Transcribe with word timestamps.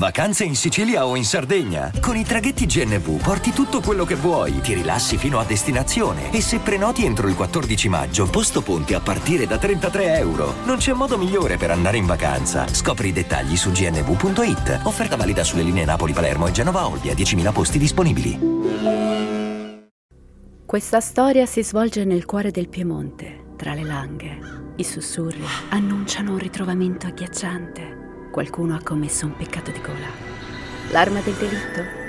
Vacanze 0.00 0.44
in 0.44 0.56
Sicilia 0.56 1.04
o 1.04 1.14
in 1.14 1.26
Sardegna? 1.26 1.92
Con 2.00 2.16
i 2.16 2.24
traghetti 2.24 2.64
GNV 2.64 3.20
porti 3.20 3.50
tutto 3.50 3.82
quello 3.82 4.06
che 4.06 4.14
vuoi, 4.14 4.62
ti 4.62 4.72
rilassi 4.72 5.18
fino 5.18 5.38
a 5.38 5.44
destinazione 5.44 6.32
e 6.32 6.40
se 6.40 6.58
prenoti 6.58 7.04
entro 7.04 7.28
il 7.28 7.34
14 7.34 7.90
maggio, 7.90 8.26
posto 8.30 8.62
ponti 8.62 8.94
a 8.94 9.00
partire 9.00 9.46
da 9.46 9.58
33 9.58 10.16
euro. 10.16 10.54
Non 10.64 10.78
c'è 10.78 10.94
modo 10.94 11.18
migliore 11.18 11.58
per 11.58 11.70
andare 11.70 11.98
in 11.98 12.06
vacanza. 12.06 12.66
Scopri 12.66 13.08
i 13.08 13.12
dettagli 13.12 13.58
su 13.58 13.72
gnv.it. 13.72 14.80
Offerta 14.84 15.16
valida 15.16 15.44
sulle 15.44 15.62
linee 15.62 15.84
Napoli-Palermo 15.84 16.46
e 16.46 16.52
Genova-Olbia, 16.52 17.12
10.000 17.12 17.52
posti 17.52 17.78
disponibili. 17.78 18.38
Questa 20.64 21.00
storia 21.00 21.44
si 21.44 21.62
svolge 21.62 22.06
nel 22.06 22.24
cuore 22.24 22.50
del 22.50 22.70
Piemonte, 22.70 23.52
tra 23.54 23.74
le 23.74 23.82
langhe. 23.82 24.38
I 24.76 24.84
sussurri 24.84 25.44
annunciano 25.68 26.32
un 26.32 26.38
ritrovamento 26.38 27.06
agghiacciante 27.06 28.08
qualcuno 28.30 28.74
ha 28.74 28.80
commesso 28.82 29.26
un 29.26 29.36
peccato 29.36 29.70
di 29.70 29.80
gola. 29.80 30.08
L'arma 30.92 31.20
del 31.20 31.34
delitto? 31.34 32.00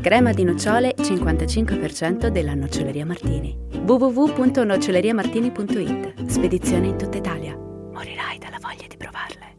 Crema 0.00 0.32
di 0.32 0.44
nocciole 0.44 0.94
55% 0.96 2.28
della 2.28 2.54
noccioleria 2.54 3.04
Martini. 3.04 3.58
www.noccioleriamartini.it 3.84 6.26
Spedizione 6.26 6.86
in 6.86 6.96
tutta 6.96 7.18
Italia. 7.18 7.54
Morirai 7.56 8.38
dalla 8.38 8.58
voglia 8.60 8.86
di 8.88 8.96
provarle. 8.96 9.56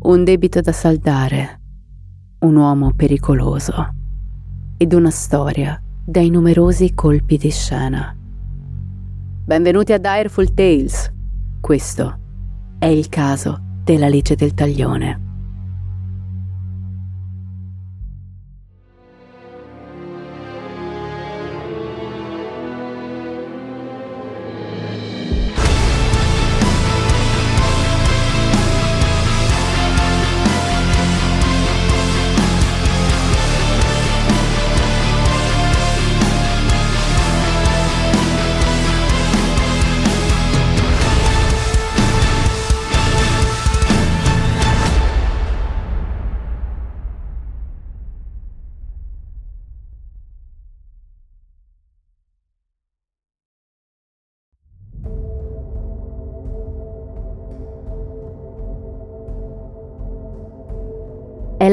Un 0.00 0.24
debito 0.24 0.60
da 0.60 0.72
saldare, 0.72 1.60
un 2.40 2.56
uomo 2.56 2.92
pericoloso 2.94 3.94
ed 4.78 4.94
una 4.94 5.10
storia 5.10 5.78
dai 6.06 6.30
numerosi 6.30 6.94
colpi 6.94 7.36
di 7.36 7.50
scena. 7.50 8.16
Benvenuti 9.44 9.92
a 9.92 9.98
Direful 9.98 10.54
Tales. 10.54 11.12
Questo 11.60 12.27
è 12.78 12.86
il 12.86 13.08
caso 13.08 13.60
della 13.82 14.08
legge 14.08 14.36
del 14.36 14.54
taglione. 14.54 15.27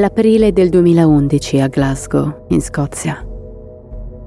È 0.06 0.08
l'aprile 0.08 0.52
del 0.52 0.68
2011 0.68 1.60
a 1.62 1.66
Glasgow, 1.66 2.44
in 2.50 2.60
Scozia. 2.60 3.26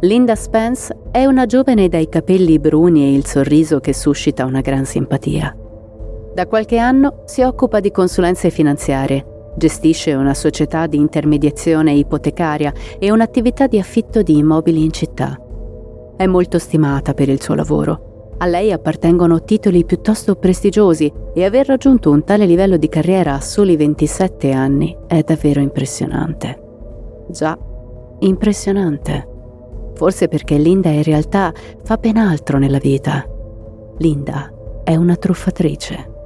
Linda 0.02 0.36
Spence 0.36 0.94
è 1.10 1.24
una 1.24 1.46
giovane 1.46 1.88
dai 1.88 2.10
capelli 2.10 2.60
bruni 2.60 3.04
e 3.04 3.14
il 3.14 3.26
sorriso 3.26 3.80
che 3.80 3.94
suscita 3.94 4.44
una 4.44 4.60
gran 4.60 4.84
simpatia. 4.84 5.56
Da 6.36 6.48
qualche 6.48 6.78
anno 6.78 7.24
si 7.28 7.44
occupa 7.44 7.80
di 7.80 7.92
consulenze 7.92 8.50
finanziarie, 8.50 9.54
gestisce 9.56 10.16
una 10.16 10.34
società 10.34 10.86
di 10.86 10.98
intermediazione 10.98 11.94
ipotecaria 11.94 12.74
e 13.00 13.10
un'attività 13.10 13.68
di 13.68 13.80
affitto 13.80 14.22
di 14.22 14.38
immobili 14.38 14.84
in 14.84 14.92
città. 14.92 15.40
È 16.18 16.26
molto 16.26 16.60
stimata 16.60 17.14
per 17.14 17.30
il 17.30 17.42
suo 17.42 17.56
lavoro 17.56 18.09
a 18.42 18.46
lei 18.46 18.72
appartengono 18.72 19.44
titoli 19.44 19.84
piuttosto 19.84 20.36
prestigiosi 20.36 21.12
e 21.34 21.44
aver 21.44 21.68
raggiunto 21.68 22.10
un 22.10 22.24
tale 22.24 22.46
livello 22.46 22.78
di 22.78 22.88
carriera 22.88 23.34
a 23.34 23.42
soli 23.42 23.76
27 23.76 24.52
anni 24.52 24.98
è 25.08 25.22
davvero 25.24 25.60
impressionante. 25.60 26.62
Già, 27.28 27.58
impressionante. 28.20 29.28
Forse 29.94 30.30
perché 30.30 30.58
Linda 30.58 30.90
in 30.90 31.04
realtà 31.04 31.54
fa 31.84 31.98
ben 31.98 32.16
altro 32.16 32.58
nella 32.58 32.78
vita. 32.78 33.26
Linda 33.98 34.50
è 34.86 34.96
una 34.96 35.18
truffatrice. 35.18 36.18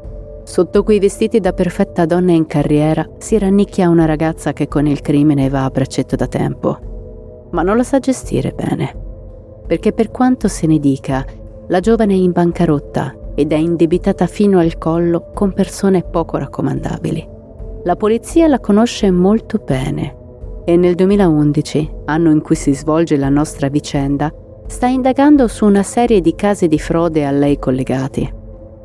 Sotto 0.43 0.83
quei 0.83 0.99
vestiti 0.99 1.39
da 1.39 1.53
perfetta 1.53 2.05
donna 2.05 2.33
in 2.33 2.45
carriera 2.45 3.09
si 3.17 3.39
rannicchia 3.39 3.89
una 3.89 4.05
ragazza 4.05 4.53
che 4.53 4.67
con 4.67 4.85
il 4.85 5.01
crimine 5.01 5.49
va 5.49 5.63
a 5.63 5.69
braccetto 5.69 6.15
da 6.15 6.27
tempo. 6.27 7.47
Ma 7.51 7.63
non 7.63 7.75
la 7.75 7.83
sa 7.83 7.97
gestire 7.97 8.51
bene. 8.51 9.01
Perché 9.65 9.93
per 9.93 10.11
quanto 10.11 10.47
se 10.47 10.67
ne 10.67 10.77
dica, 10.77 11.25
la 11.67 11.79
giovane 11.79 12.13
è 12.13 12.17
in 12.17 12.31
bancarotta 12.31 13.15
ed 13.35 13.51
è 13.51 13.57
indebitata 13.57 14.27
fino 14.27 14.59
al 14.59 14.77
collo 14.77 15.29
con 15.33 15.53
persone 15.53 16.03
poco 16.03 16.37
raccomandabili. 16.37 17.29
La 17.83 17.95
polizia 17.95 18.47
la 18.47 18.59
conosce 18.59 19.11
molto 19.11 19.57
bene 19.57 20.21
e 20.65 20.77
nel 20.77 20.95
2011, 20.95 21.91
anno 22.05 22.31
in 22.31 22.41
cui 22.41 22.55
si 22.55 22.73
svolge 22.73 23.17
la 23.17 23.29
nostra 23.29 23.67
vicenda, 23.67 24.31
sta 24.67 24.87
indagando 24.87 25.47
su 25.47 25.65
una 25.65 25.83
serie 25.83 26.21
di 26.21 26.35
casi 26.35 26.67
di 26.67 26.79
frode 26.79 27.25
a 27.25 27.31
lei 27.31 27.59
collegati. 27.59 28.31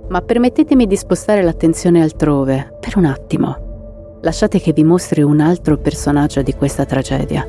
Ma 0.09 0.21
permettetemi 0.21 0.87
di 0.87 0.97
spostare 0.97 1.43
l'attenzione 1.43 2.03
altrove, 2.03 2.77
per 2.81 2.97
un 2.97 3.05
attimo. 3.05 4.17
Lasciate 4.23 4.59
che 4.59 4.73
vi 4.73 4.83
mostri 4.83 5.23
un 5.23 5.41
altro 5.41 5.77
personaggio 5.77 6.43
di 6.43 6.55
questa 6.55 6.85
tragedia. 6.85 7.47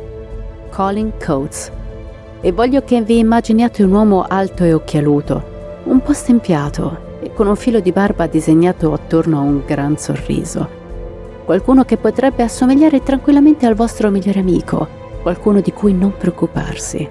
Colin 0.70 1.14
Coates, 1.18 1.72
e 2.42 2.52
voglio 2.52 2.84
che 2.84 3.02
vi 3.02 3.20
immaginiate 3.20 3.84
un 3.84 3.92
uomo 3.92 4.26
alto 4.28 4.64
e 4.64 4.74
occhialuto, 4.74 5.82
un 5.84 6.02
po' 6.02 6.14
stempiato 6.14 7.08
e 7.22 7.34
con 7.34 7.48
un 7.48 7.56
filo 7.56 7.80
di 7.80 7.92
barba 7.92 8.28
disegnato 8.28 8.94
attorno 8.94 9.40
a 9.40 9.42
un 9.42 9.62
gran 9.66 9.98
sorriso. 9.98 10.78
Qualcuno 11.44 11.84
che 11.84 11.98
potrebbe 11.98 12.44
assomigliare 12.44 13.04
tranquillamente 13.04 13.66
al 13.66 13.76
vostro 13.76 14.10
migliore 14.10 14.40
amico, 14.40 14.88
qualcuno 15.22 15.60
di 15.60 15.74
cui 15.74 15.94
non 15.94 16.14
preoccuparsi. 16.18 17.08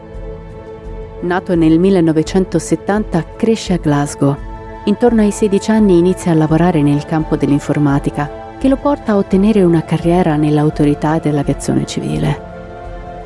Nato 1.20 1.54
nel 1.56 1.78
1970, 1.78 3.24
cresce 3.36 3.72
a 3.74 3.78
Glasgow. 3.78 4.36
Intorno 4.84 5.20
ai 5.20 5.32
16 5.32 5.70
anni 5.72 5.98
inizia 5.98 6.30
a 6.30 6.34
lavorare 6.34 6.80
nel 6.80 7.04
campo 7.04 7.36
dell'informatica, 7.36 8.46
che 8.58 8.68
lo 8.68 8.76
porta 8.76 9.12
a 9.12 9.16
ottenere 9.16 9.62
una 9.62 9.82
carriera 9.82 10.36
nell'autorità 10.36 11.18
dell'aviazione 11.18 11.84
civile. 11.84 12.40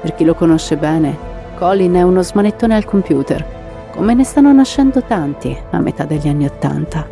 Per 0.00 0.14
chi 0.14 0.24
lo 0.24 0.34
conosce 0.34 0.76
bene, 0.76 1.31
Colin 1.62 1.92
è 1.92 2.02
uno 2.02 2.24
smanettone 2.24 2.74
al 2.74 2.84
computer, 2.84 3.90
come 3.92 4.14
ne 4.14 4.24
stanno 4.24 4.52
nascendo 4.52 5.00
tanti 5.04 5.56
a 5.70 5.78
metà 5.78 6.04
degli 6.04 6.26
anni 6.26 6.44
Ottanta. 6.44 7.08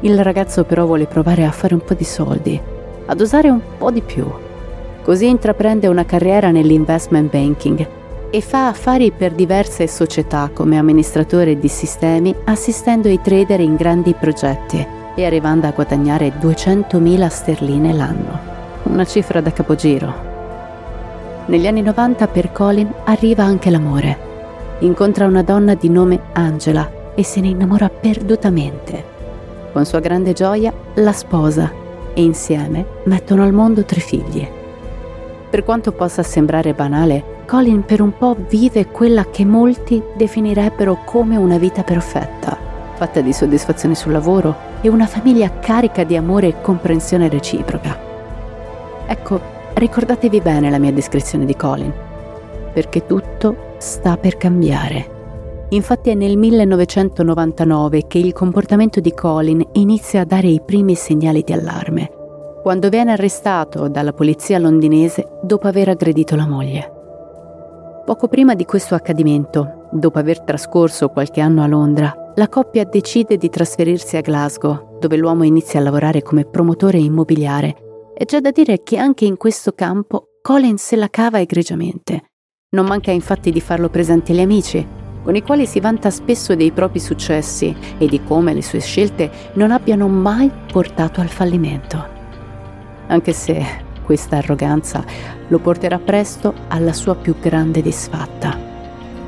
Il 0.00 0.24
ragazzo 0.24 0.64
però 0.64 0.86
vuole 0.86 1.04
provare 1.04 1.44
a 1.44 1.50
fare 1.50 1.74
un 1.74 1.84
po' 1.84 1.92
di 1.92 2.04
soldi, 2.04 2.58
ad 3.04 3.20
usare 3.20 3.50
un 3.50 3.60
po' 3.76 3.90
di 3.90 4.00
più. 4.00 4.24
Così 5.02 5.28
intraprende 5.28 5.88
una 5.88 6.06
carriera 6.06 6.50
nell'investment 6.50 7.30
banking 7.30 7.86
e 8.30 8.40
fa 8.40 8.68
affari 8.68 9.10
per 9.10 9.32
diverse 9.32 9.86
società 9.86 10.48
come 10.54 10.78
amministratore 10.78 11.58
di 11.58 11.68
sistemi, 11.68 12.34
assistendo 12.44 13.10
i 13.10 13.20
trader 13.20 13.60
in 13.60 13.76
grandi 13.76 14.14
progetti 14.14 14.86
e 15.14 15.26
arrivando 15.26 15.66
a 15.66 15.72
guadagnare 15.72 16.32
200.000 16.40 17.28
sterline 17.28 17.92
l'anno. 17.92 18.38
Una 18.84 19.04
cifra 19.04 19.42
da 19.42 19.52
capogiro, 19.52 20.29
negli 21.50 21.66
anni 21.66 21.82
90 21.82 22.28
per 22.28 22.52
Colin 22.52 22.88
arriva 23.04 23.42
anche 23.42 23.70
l'amore. 23.70 24.28
Incontra 24.80 25.26
una 25.26 25.42
donna 25.42 25.74
di 25.74 25.90
nome 25.90 26.20
Angela 26.32 27.12
e 27.16 27.24
se 27.24 27.40
ne 27.40 27.48
innamora 27.48 27.88
perdutamente. 27.88 29.04
Con 29.72 29.84
sua 29.84 29.98
grande 29.98 30.32
gioia 30.32 30.72
la 30.94 31.12
sposa 31.12 31.72
e 32.14 32.22
insieme 32.22 32.86
mettono 33.04 33.42
al 33.42 33.52
mondo 33.52 33.84
tre 33.84 33.98
figli. 33.98 34.48
Per 35.50 35.64
quanto 35.64 35.90
possa 35.90 36.22
sembrare 36.22 36.72
banale, 36.72 37.38
Colin 37.46 37.84
per 37.84 38.00
un 38.00 38.16
po' 38.16 38.36
vive 38.48 38.86
quella 38.86 39.26
che 39.28 39.44
molti 39.44 40.00
definirebbero 40.16 41.00
come 41.04 41.36
una 41.36 41.58
vita 41.58 41.82
perfetta, 41.82 42.56
fatta 42.94 43.20
di 43.20 43.32
soddisfazioni 43.32 43.96
sul 43.96 44.12
lavoro, 44.12 44.68
e 44.82 44.88
una 44.88 45.06
famiglia 45.06 45.58
carica 45.58 46.04
di 46.04 46.16
amore 46.16 46.46
e 46.46 46.60
comprensione 46.60 47.28
reciproca. 47.28 47.98
Ecco, 49.06 49.58
ricordatevi 49.74 50.40
bene 50.40 50.70
la 50.70 50.78
mia 50.78 50.92
descrizione 50.92 51.44
di 51.44 51.56
Colin, 51.56 51.92
perché 52.72 53.06
tutto 53.06 53.74
sta 53.78 54.16
per 54.16 54.36
cambiare. 54.36 55.18
Infatti 55.70 56.10
è 56.10 56.14
nel 56.14 56.36
1999 56.36 58.06
che 58.06 58.18
il 58.18 58.32
comportamento 58.32 59.00
di 59.00 59.14
Colin 59.14 59.64
inizia 59.72 60.22
a 60.22 60.24
dare 60.24 60.48
i 60.48 60.60
primi 60.64 60.94
segnali 60.94 61.42
di 61.44 61.52
allarme, 61.52 62.10
quando 62.62 62.88
viene 62.88 63.12
arrestato 63.12 63.88
dalla 63.88 64.12
polizia 64.12 64.58
londinese 64.58 65.38
dopo 65.42 65.68
aver 65.68 65.90
aggredito 65.90 66.34
la 66.34 66.46
moglie. 66.46 66.92
Poco 68.04 68.26
prima 68.26 68.54
di 68.54 68.64
questo 68.64 68.96
accadimento, 68.96 69.86
dopo 69.92 70.18
aver 70.18 70.40
trascorso 70.40 71.08
qualche 71.08 71.40
anno 71.40 71.62
a 71.62 71.68
Londra, 71.68 72.32
la 72.34 72.48
coppia 72.48 72.84
decide 72.84 73.36
di 73.36 73.48
trasferirsi 73.48 74.16
a 74.16 74.20
Glasgow, 74.20 74.98
dove 74.98 75.16
l'uomo 75.16 75.44
inizia 75.44 75.78
a 75.78 75.82
lavorare 75.82 76.22
come 76.22 76.44
promotore 76.44 76.98
immobiliare. 76.98 77.89
E 78.20 78.26
c'è 78.26 78.40
da 78.40 78.50
dire 78.50 78.82
che 78.82 78.98
anche 78.98 79.24
in 79.24 79.38
questo 79.38 79.72
campo 79.72 80.32
Colin 80.42 80.76
se 80.76 80.94
la 80.94 81.08
cava 81.08 81.40
egregiamente. 81.40 82.24
Non 82.76 82.84
manca 82.84 83.10
infatti 83.10 83.50
di 83.50 83.62
farlo 83.62 83.88
presente 83.88 84.32
agli 84.32 84.40
amici, 84.40 84.86
con 85.22 85.36
i 85.36 85.42
quali 85.42 85.64
si 85.64 85.80
vanta 85.80 86.10
spesso 86.10 86.54
dei 86.54 86.70
propri 86.70 87.00
successi 87.00 87.74
e 87.96 88.06
di 88.06 88.22
come 88.22 88.52
le 88.52 88.60
sue 88.60 88.80
scelte 88.80 89.30
non 89.54 89.70
abbiano 89.70 90.06
mai 90.06 90.50
portato 90.70 91.22
al 91.22 91.30
fallimento. 91.30 92.06
Anche 93.06 93.32
se 93.32 93.64
questa 94.04 94.36
arroganza 94.36 95.02
lo 95.48 95.58
porterà 95.58 95.98
presto 95.98 96.52
alla 96.68 96.92
sua 96.92 97.14
più 97.14 97.36
grande 97.40 97.80
disfatta. 97.80 98.54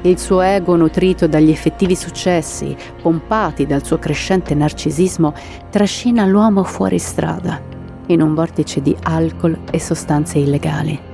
Il 0.02 0.18
suo 0.18 0.42
ego 0.42 0.76
nutrito 0.76 1.26
dagli 1.26 1.50
effettivi 1.50 1.96
successi, 1.96 2.76
pompati 3.00 3.64
dal 3.64 3.86
suo 3.86 3.98
crescente 3.98 4.54
narcisismo, 4.54 5.32
trascina 5.70 6.26
l'uomo 6.26 6.62
fuori 6.62 6.98
strada, 6.98 7.72
in 8.06 8.20
un 8.20 8.34
vortice 8.34 8.80
di 8.82 8.96
alcol 9.02 9.58
e 9.70 9.78
sostanze 9.78 10.38
illegali 10.38 11.10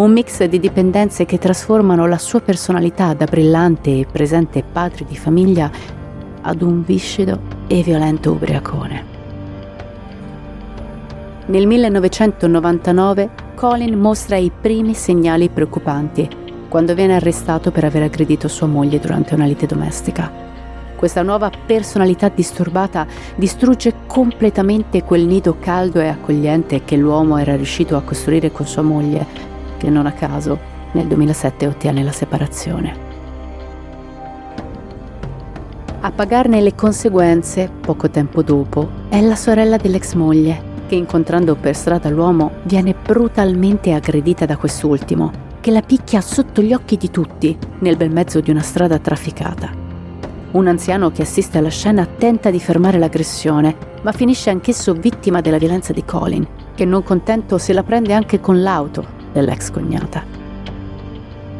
un 0.00 0.12
mix 0.12 0.42
di 0.44 0.58
dipendenze 0.58 1.26
che 1.26 1.36
trasformano 1.36 2.06
la 2.06 2.16
sua 2.16 2.40
personalità 2.40 3.12
da 3.12 3.26
brillante 3.26 3.90
e 3.90 4.06
presente 4.10 4.62
padre 4.62 5.04
di 5.06 5.14
famiglia 5.14 5.70
ad 6.40 6.62
un 6.62 6.82
viscido 6.82 7.38
e 7.66 7.82
violento 7.82 8.32
ubriacone. 8.32 9.18
Nel 11.46 11.66
1999 11.66 13.30
Colin 13.54 13.98
mostra 13.98 14.36
i 14.36 14.50
primi 14.58 14.94
segnali 14.94 15.50
preoccupanti 15.50 16.28
quando 16.68 16.94
viene 16.94 17.16
arrestato 17.16 17.70
per 17.70 17.84
aver 17.84 18.04
aggredito 18.04 18.48
sua 18.48 18.68
moglie 18.68 19.00
durante 19.00 19.34
una 19.34 19.44
lite 19.44 19.66
domestica. 19.66 20.49
Questa 21.00 21.22
nuova 21.22 21.50
personalità 21.64 22.28
disturbata 22.28 23.06
distrugge 23.34 24.00
completamente 24.06 25.02
quel 25.02 25.24
nido 25.24 25.56
caldo 25.58 25.98
e 25.98 26.08
accogliente 26.08 26.84
che 26.84 26.94
l'uomo 26.96 27.38
era 27.38 27.56
riuscito 27.56 27.96
a 27.96 28.02
costruire 28.02 28.52
con 28.52 28.66
sua 28.66 28.82
moglie 28.82 29.26
che 29.78 29.88
non 29.88 30.04
a 30.04 30.12
caso 30.12 30.58
nel 30.92 31.06
2007 31.06 31.66
ottiene 31.66 32.02
la 32.02 32.12
separazione. 32.12 32.94
A 36.00 36.10
pagarne 36.10 36.60
le 36.60 36.74
conseguenze, 36.74 37.70
poco 37.80 38.10
tempo 38.10 38.42
dopo, 38.42 38.90
è 39.08 39.22
la 39.22 39.36
sorella 39.36 39.78
dell'ex 39.78 40.12
moglie, 40.12 40.62
che 40.86 40.96
incontrando 40.96 41.54
per 41.54 41.74
strada 41.74 42.10
l'uomo 42.10 42.56
viene 42.64 42.94
brutalmente 42.94 43.94
aggredita 43.94 44.44
da 44.44 44.58
quest'ultimo, 44.58 45.32
che 45.62 45.70
la 45.70 45.80
picchia 45.80 46.20
sotto 46.20 46.60
gli 46.60 46.74
occhi 46.74 46.98
di 46.98 47.10
tutti, 47.10 47.56
nel 47.78 47.96
bel 47.96 48.10
mezzo 48.10 48.40
di 48.40 48.50
una 48.50 48.60
strada 48.60 48.98
trafficata. 48.98 49.79
Un 50.52 50.66
anziano 50.66 51.12
che 51.12 51.22
assiste 51.22 51.58
alla 51.58 51.68
scena 51.68 52.06
tenta 52.06 52.50
di 52.50 52.58
fermare 52.58 52.98
l'aggressione, 52.98 53.76
ma 54.02 54.10
finisce 54.10 54.50
anch'esso 54.50 54.94
vittima 54.94 55.40
della 55.40 55.58
violenza 55.58 55.92
di 55.92 56.04
Colin, 56.04 56.46
che 56.74 56.84
non 56.84 57.04
contento 57.04 57.56
se 57.56 57.72
la 57.72 57.84
prende 57.84 58.14
anche 58.14 58.40
con 58.40 58.60
l'auto 58.60 59.06
dell'ex 59.32 59.70
cognata. 59.70 60.24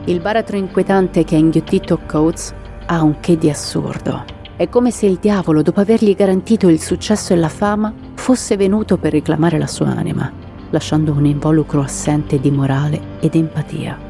Il 0.06 0.20
baratro 0.20 0.56
inquietante 0.56 1.22
che 1.22 1.36
ha 1.36 1.38
inghiottito 1.38 2.00
Coates 2.04 2.52
ha 2.86 3.02
un 3.02 3.20
che 3.20 3.38
di 3.38 3.48
assurdo. 3.48 4.24
È 4.56 4.68
come 4.68 4.90
se 4.90 5.06
il 5.06 5.18
diavolo, 5.20 5.62
dopo 5.62 5.78
avergli 5.78 6.14
garantito 6.16 6.68
il 6.68 6.80
successo 6.80 7.32
e 7.32 7.36
la 7.36 7.48
fama, 7.48 7.94
fosse 8.14 8.56
venuto 8.56 8.96
per 8.96 9.12
reclamare 9.12 9.56
la 9.56 9.68
sua 9.68 9.86
anima, 9.86 10.32
lasciando 10.70 11.12
un 11.12 11.26
involucro 11.26 11.80
assente 11.80 12.40
di 12.40 12.50
morale 12.50 13.00
ed 13.20 13.36
empatia. 13.36 14.09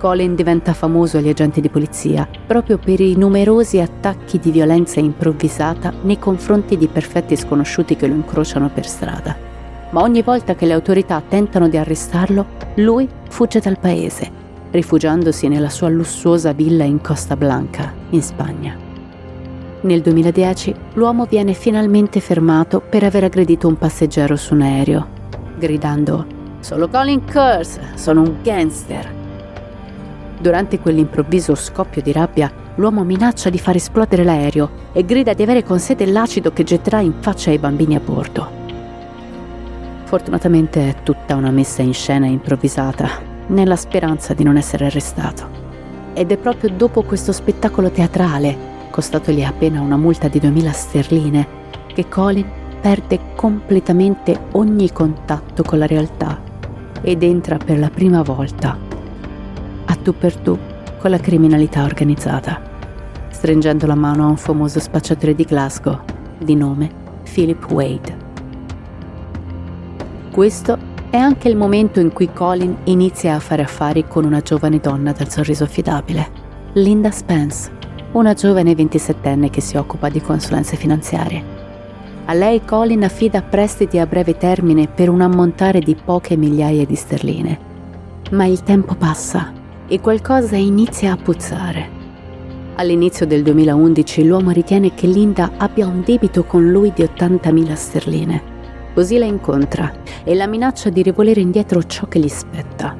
Colin 0.00 0.34
diventa 0.34 0.72
famoso 0.72 1.18
agli 1.18 1.28
agenti 1.28 1.60
di 1.60 1.68
polizia 1.68 2.26
proprio 2.46 2.78
per 2.78 3.00
i 3.00 3.14
numerosi 3.16 3.80
attacchi 3.80 4.38
di 4.38 4.50
violenza 4.50 4.98
improvvisata 4.98 5.92
nei 6.02 6.18
confronti 6.18 6.76
di 6.76 6.88
perfetti 6.88 7.36
sconosciuti 7.36 7.94
che 7.94 8.06
lo 8.06 8.14
incrociano 8.14 8.70
per 8.70 8.86
strada 8.86 9.50
ma 9.90 10.02
ogni 10.02 10.22
volta 10.22 10.54
che 10.54 10.66
le 10.66 10.72
autorità 10.72 11.22
tentano 11.26 11.68
di 11.68 11.76
arrestarlo, 11.76 12.46
lui 12.76 13.08
fugge 13.28 13.60
dal 13.60 13.78
paese, 13.78 14.30
rifugiandosi 14.70 15.48
nella 15.48 15.68
sua 15.68 15.88
lussuosa 15.88 16.52
villa 16.52 16.84
in 16.84 17.00
Costa 17.00 17.36
Blanca, 17.36 17.92
in 18.10 18.22
Spagna. 18.22 18.76
Nel 19.82 20.02
2010 20.02 20.74
l'uomo 20.94 21.24
viene 21.24 21.54
finalmente 21.54 22.20
fermato 22.20 22.80
per 22.80 23.02
aver 23.02 23.24
aggredito 23.24 23.66
un 23.66 23.78
passeggero 23.78 24.36
su 24.36 24.54
un 24.54 24.62
aereo, 24.62 25.08
gridando 25.58 26.26
Sono 26.60 26.88
Colin 26.88 27.24
Curse, 27.24 27.80
sono 27.94 28.20
un 28.20 28.36
gangster. 28.42 29.19
Durante 30.40 30.78
quell'improvviso 30.78 31.54
scoppio 31.54 32.00
di 32.00 32.12
rabbia, 32.12 32.50
l'uomo 32.76 33.04
minaccia 33.04 33.50
di 33.50 33.58
far 33.58 33.76
esplodere 33.76 34.24
l'aereo 34.24 34.88
e 34.92 35.04
grida 35.04 35.34
di 35.34 35.42
avere 35.42 35.62
con 35.62 35.78
sé 35.78 35.94
dell'acido 35.94 36.50
che 36.50 36.64
getterà 36.64 37.00
in 37.00 37.12
faccia 37.20 37.50
ai 37.50 37.58
bambini 37.58 37.94
a 37.94 38.00
bordo. 38.00 38.48
Fortunatamente 40.04 40.88
è 40.88 41.02
tutta 41.02 41.36
una 41.36 41.50
messa 41.50 41.82
in 41.82 41.92
scena 41.92 42.24
improvvisata, 42.24 43.08
nella 43.48 43.76
speranza 43.76 44.32
di 44.32 44.42
non 44.42 44.56
essere 44.56 44.86
arrestato. 44.86 45.46
Ed 46.14 46.32
è 46.32 46.38
proprio 46.38 46.70
dopo 46.70 47.02
questo 47.02 47.32
spettacolo 47.32 47.90
teatrale, 47.90 48.56
costatogli 48.88 49.42
appena 49.42 49.82
una 49.82 49.98
multa 49.98 50.28
di 50.28 50.40
2000 50.40 50.72
sterline, 50.72 51.48
che 51.88 52.08
Colin 52.08 52.50
perde 52.80 53.20
completamente 53.36 54.40
ogni 54.52 54.90
contatto 54.90 55.62
con 55.62 55.78
la 55.78 55.86
realtà 55.86 56.40
ed 57.02 57.22
entra 57.22 57.58
per 57.58 57.78
la 57.78 57.90
prima 57.90 58.22
volta 58.22 58.89
tu 60.00 60.16
per 60.16 60.36
tu 60.36 60.58
con 60.98 61.10
la 61.10 61.18
criminalità 61.18 61.84
organizzata, 61.84 62.60
stringendo 63.30 63.86
la 63.86 63.94
mano 63.94 64.24
a 64.24 64.28
un 64.28 64.36
famoso 64.36 64.80
spacciatore 64.80 65.34
di 65.34 65.44
Glasgow 65.44 65.98
di 66.38 66.54
nome 66.54 66.90
Philip 67.32 67.70
Wade. 67.70 68.28
Questo 70.30 70.78
è 71.10 71.16
anche 71.16 71.48
il 71.48 71.56
momento 71.56 72.00
in 72.00 72.12
cui 72.12 72.32
Colin 72.32 72.76
inizia 72.84 73.34
a 73.34 73.40
fare 73.40 73.62
affari 73.62 74.06
con 74.06 74.24
una 74.24 74.40
giovane 74.40 74.78
donna 74.78 75.12
dal 75.12 75.30
sorriso 75.30 75.64
affidabile, 75.64 76.28
Linda 76.74 77.10
Spence, 77.10 77.70
una 78.12 78.34
giovane 78.34 78.72
27enne 78.72 79.50
che 79.50 79.60
si 79.60 79.76
occupa 79.76 80.08
di 80.08 80.20
consulenze 80.20 80.76
finanziarie. 80.76 81.58
A 82.26 82.32
lei 82.32 82.64
Colin 82.64 83.04
affida 83.04 83.42
prestiti 83.42 83.98
a 83.98 84.06
breve 84.06 84.36
termine 84.36 84.86
per 84.86 85.08
un 85.08 85.20
ammontare 85.20 85.80
di 85.80 85.96
poche 85.96 86.36
migliaia 86.36 86.84
di 86.84 86.94
sterline. 86.94 87.58
Ma 88.30 88.44
il 88.44 88.62
tempo 88.62 88.94
passa 88.94 89.58
e 89.90 90.00
qualcosa 90.00 90.56
inizia 90.56 91.12
a 91.12 91.16
puzzare. 91.16 91.98
All'inizio 92.76 93.26
del 93.26 93.42
2011 93.42 94.24
l'uomo 94.24 94.52
ritiene 94.52 94.94
che 94.94 95.06
Linda 95.06 95.50
abbia 95.58 95.86
un 95.86 96.02
debito 96.02 96.44
con 96.44 96.70
lui 96.70 96.90
di 96.94 97.02
80.000 97.02 97.72
sterline 97.74 98.58
Così 98.94 99.18
la 99.18 99.24
incontra 99.24 99.92
e 100.24 100.34
la 100.34 100.46
minaccia 100.46 100.90
di 100.90 101.02
rivolere 101.02 101.40
indietro 101.40 101.82
ciò 101.84 102.06
che 102.06 102.18
gli 102.18 102.28
spetta. 102.28 102.96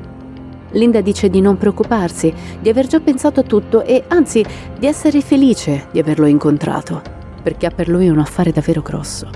Linda 0.73 1.01
dice 1.01 1.29
di 1.29 1.41
non 1.41 1.59
preoccuparsi, 1.59 2.33
di 2.61 2.69
aver 2.69 2.87
già 2.87 3.01
pensato 3.01 3.41
a 3.41 3.43
tutto 3.43 3.85
e 3.85 4.05
anzi 4.07 4.45
di 4.79 4.87
essere 4.87 5.21
felice 5.21 5.89
di 5.91 5.99
averlo 5.99 6.27
incontrato, 6.27 7.03
perché 7.43 7.67
ha 7.67 7.71
per 7.71 7.89
lui 7.89 8.09
un 8.09 8.21
affare 8.21 8.53
davvero 8.53 8.83
grosso. 8.83 9.29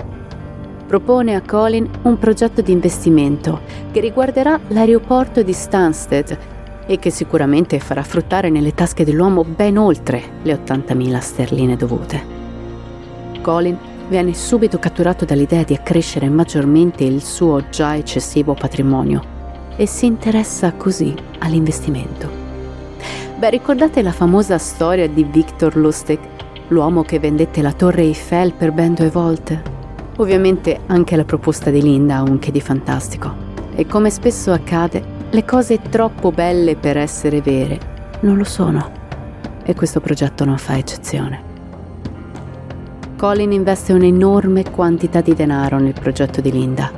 Propone 0.87 1.35
a 1.35 1.41
Colin 1.41 1.89
un 2.03 2.17
progetto 2.17 2.61
di 2.61 2.71
investimento 2.71 3.59
che 3.91 3.99
riguarderà 3.99 4.57
l'aeroporto 4.69 5.43
di 5.43 5.51
Stansted 5.51 6.37
e 6.87 6.99
che 6.99 7.09
sicuramente 7.09 7.79
farà 7.79 8.03
fruttare 8.03 8.49
nelle 8.49 8.73
tasche 8.73 9.03
dell'uomo 9.03 9.43
ben 9.43 9.77
oltre 9.77 10.21
le 10.43 10.53
80.000 10.53 11.19
sterline 11.19 11.75
dovute. 11.75 12.23
Colin 13.41 13.77
viene 14.07 14.33
subito 14.33 14.77
catturato 14.77 15.25
dall'idea 15.25 15.63
di 15.63 15.73
accrescere 15.73 16.29
maggiormente 16.29 17.03
il 17.03 17.23
suo 17.23 17.69
già 17.69 17.95
eccessivo 17.95 18.53
patrimonio 18.53 19.33
e 19.75 19.87
si 19.87 20.05
interessa 20.05 20.73
così 20.73 21.13
all'investimento. 21.39 22.43
Beh, 23.37 23.49
ricordate 23.49 24.01
la 24.01 24.11
famosa 24.11 24.57
storia 24.57 25.09
di 25.09 25.23
Victor 25.23 25.75
Lustig, 25.75 26.19
l'uomo 26.69 27.03
che 27.03 27.19
vendette 27.19 27.61
la 27.61 27.73
torre 27.73 28.03
Eiffel 28.03 28.53
per 28.53 28.71
ben 28.71 28.93
due 28.93 29.09
volte? 29.09 29.73
Ovviamente 30.17 30.79
anche 30.85 31.17
la 31.17 31.25
proposta 31.25 31.69
di 31.69 31.81
Linda 31.81 32.17
ha 32.17 32.21
un 32.21 32.39
che 32.39 32.51
di 32.51 32.61
fantastico. 32.61 33.43
E 33.75 33.85
come 33.85 34.09
spesso 34.09 34.53
accade, 34.53 35.14
le 35.29 35.43
cose 35.43 35.81
troppo 35.81 36.31
belle 36.31 36.75
per 36.75 36.97
essere 36.97 37.41
vere 37.41 37.93
non 38.21 38.37
lo 38.37 38.43
sono. 38.43 39.03
E 39.63 39.73
questo 39.73 39.99
progetto 39.99 40.45
non 40.45 40.57
fa 40.57 40.77
eccezione. 40.77 41.53
Colin 43.17 43.51
investe 43.51 43.93
un'enorme 43.93 44.69
quantità 44.69 45.21
di 45.21 45.33
denaro 45.33 45.79
nel 45.79 45.93
progetto 45.93 46.41
di 46.41 46.51
Linda, 46.51 46.91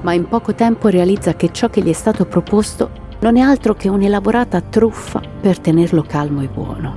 ma 0.00 0.12
in 0.12 0.26
poco 0.28 0.54
tempo 0.54 0.88
realizza 0.88 1.34
che 1.34 1.50
ciò 1.52 1.68
che 1.68 1.82
gli 1.82 1.90
è 1.90 1.94
stato 1.94 2.24
proposto 2.24 3.02
non 3.20 3.36
è 3.36 3.40
altro 3.40 3.74
che 3.74 3.88
un'elaborata 3.88 4.60
truffa 4.60 5.20
per 5.40 5.58
tenerlo 5.58 6.02
calmo 6.02 6.42
e 6.42 6.48
buono. 6.48 6.96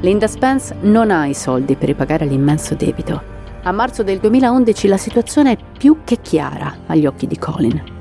Linda 0.00 0.26
Spence 0.26 0.74
non 0.82 1.10
ha 1.10 1.26
i 1.26 1.34
soldi 1.34 1.76
per 1.76 1.88
ripagare 1.88 2.26
l'immenso 2.26 2.74
debito. 2.74 3.32
A 3.62 3.72
marzo 3.72 4.02
del 4.02 4.18
2011 4.18 4.88
la 4.88 4.98
situazione 4.98 5.52
è 5.52 5.58
più 5.78 5.98
che 6.04 6.18
chiara 6.20 6.80
agli 6.86 7.06
occhi 7.06 7.26
di 7.26 7.38
Colin. 7.38 7.93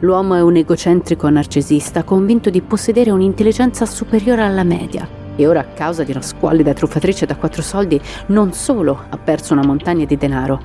L'uomo 0.00 0.36
è 0.36 0.42
un 0.42 0.54
egocentrico 0.54 1.28
narcisista 1.28 2.04
convinto 2.04 2.50
di 2.50 2.60
possedere 2.60 3.10
un'intelligenza 3.10 3.84
superiore 3.84 4.42
alla 4.42 4.62
media 4.62 5.08
e 5.34 5.44
ora 5.44 5.60
a 5.60 5.64
causa 5.64 6.04
di 6.04 6.12
una 6.12 6.22
squallida 6.22 6.72
truffatrice 6.72 7.26
da 7.26 7.34
quattro 7.34 7.62
soldi 7.62 8.00
non 8.26 8.52
solo 8.52 9.06
ha 9.08 9.18
perso 9.18 9.54
una 9.54 9.66
montagna 9.66 10.04
di 10.04 10.16
denaro, 10.16 10.60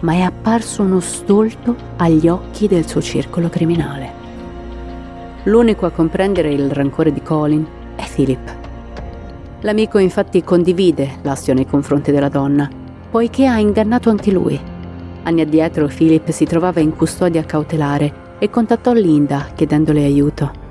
ma 0.00 0.14
è 0.14 0.20
apparso 0.20 0.82
uno 0.82 1.00
stolto 1.00 1.76
agli 1.98 2.28
occhi 2.28 2.66
del 2.66 2.86
suo 2.88 3.02
circolo 3.02 3.50
criminale. 3.50 4.26
L'unico 5.42 5.84
a 5.84 5.90
comprendere 5.90 6.50
il 6.50 6.70
rancore 6.70 7.12
di 7.12 7.20
Colin 7.20 7.66
è 7.94 8.04
Philip. 8.08 8.56
L'amico 9.60 9.98
infatti 9.98 10.42
condivide 10.42 11.18
l'astio 11.22 11.52
nei 11.52 11.66
confronti 11.66 12.10
della 12.10 12.30
donna, 12.30 12.66
poiché 13.10 13.46
ha 13.46 13.58
ingannato 13.58 14.08
anche 14.08 14.30
lui. 14.30 14.58
Anni 15.24 15.42
addietro 15.42 15.88
Philip 15.88 16.30
si 16.30 16.46
trovava 16.46 16.80
in 16.80 16.96
custodia 16.96 17.44
cautelare 17.44 18.27
e 18.38 18.50
contattò 18.50 18.92
Linda 18.92 19.48
chiedendole 19.54 20.04
aiuto 20.04 20.66